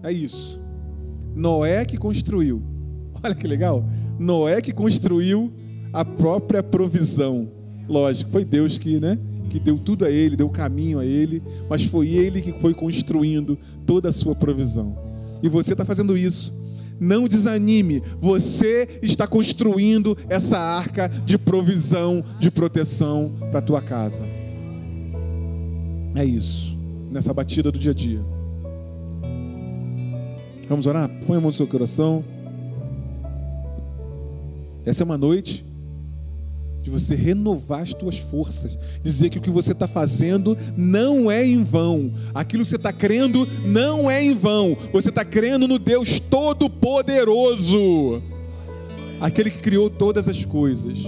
[0.00, 0.60] É isso.
[1.34, 2.62] Noé que construiu.
[3.20, 3.84] Olha que legal.
[4.16, 5.52] Noé que construiu
[5.92, 7.50] a própria provisão.
[7.88, 9.18] Lógico, foi Deus que, né,
[9.52, 13.58] que deu tudo a ele, deu caminho a ele, mas foi ele que foi construindo
[13.84, 14.96] toda a sua provisão.
[15.42, 16.54] E você está fazendo isso.
[16.98, 24.24] Não desanime, você está construindo essa arca de provisão, de proteção para a tua casa.
[26.14, 26.74] É isso,
[27.10, 28.24] nessa batida do dia a dia.
[30.66, 31.10] Vamos orar?
[31.26, 32.24] Põe a mão no seu coração.
[34.86, 35.71] Essa é uma noite
[36.82, 41.46] de você renovar as tuas forças, dizer que o que você está fazendo não é
[41.46, 45.78] em vão, aquilo que você está crendo não é em vão, você está crendo no
[45.78, 48.22] Deus Todo-Poderoso,
[49.20, 50.98] aquele que criou todas as coisas.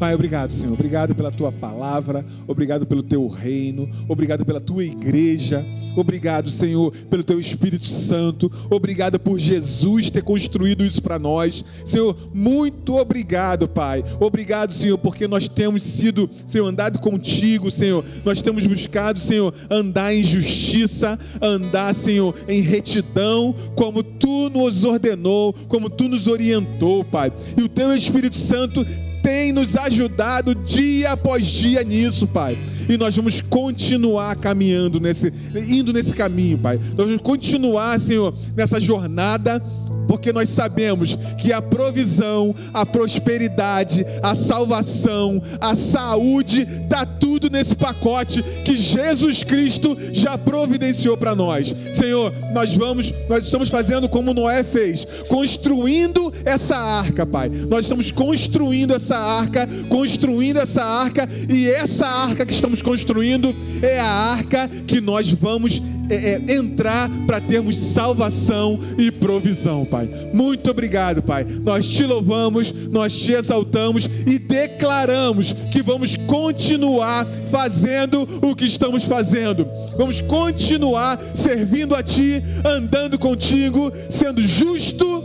[0.00, 0.72] Pai, obrigado, Senhor.
[0.72, 5.62] Obrigado pela tua palavra, obrigado pelo teu reino, obrigado pela tua igreja.
[5.94, 8.50] Obrigado, Senhor, pelo teu Espírito Santo.
[8.70, 11.62] Obrigado por Jesus ter construído isso para nós.
[11.84, 14.02] Senhor, muito obrigado, Pai.
[14.18, 18.02] Obrigado, Senhor, porque nós temos sido, Senhor, andado contigo, Senhor.
[18.24, 25.52] Nós temos buscado, Senhor, andar em justiça, andar, Senhor, em retidão, como tu nos ordenou,
[25.68, 27.30] como tu nos orientou, Pai.
[27.58, 28.86] E o teu Espírito Santo
[29.22, 32.58] tem nos ajudado dia após dia nisso, Pai.
[32.88, 35.32] E nós vamos continuar caminhando nesse,
[35.68, 36.78] indo nesse caminho, Pai.
[36.96, 39.62] Nós vamos continuar, Senhor, nessa jornada
[40.10, 47.76] porque nós sabemos que a provisão, a prosperidade, a salvação, a saúde, está tudo nesse
[47.76, 51.72] pacote que Jesus Cristo já providenciou para nós.
[51.92, 57.48] Senhor, nós vamos, nós estamos fazendo como Noé fez, construindo essa arca, Pai.
[57.48, 64.00] Nós estamos construindo essa arca, construindo essa arca, e essa arca que estamos construindo é
[64.00, 65.80] a arca que nós vamos
[66.10, 70.10] é, é, entrar para termos salvação e provisão, Pai.
[70.32, 71.44] Muito obrigado, Pai.
[71.44, 79.04] Nós te louvamos, nós te exaltamos e declaramos que vamos continuar fazendo o que estamos
[79.04, 79.66] fazendo.
[79.96, 85.24] Vamos continuar servindo a Ti, andando contigo, sendo justo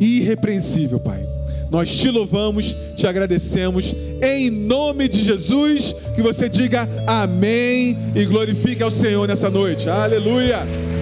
[0.00, 1.33] e irrepreensível, Pai.
[1.74, 8.80] Nós te louvamos, te agradecemos, em nome de Jesus, que você diga amém e glorifique
[8.80, 9.88] ao Senhor nessa noite.
[9.88, 10.93] Aleluia!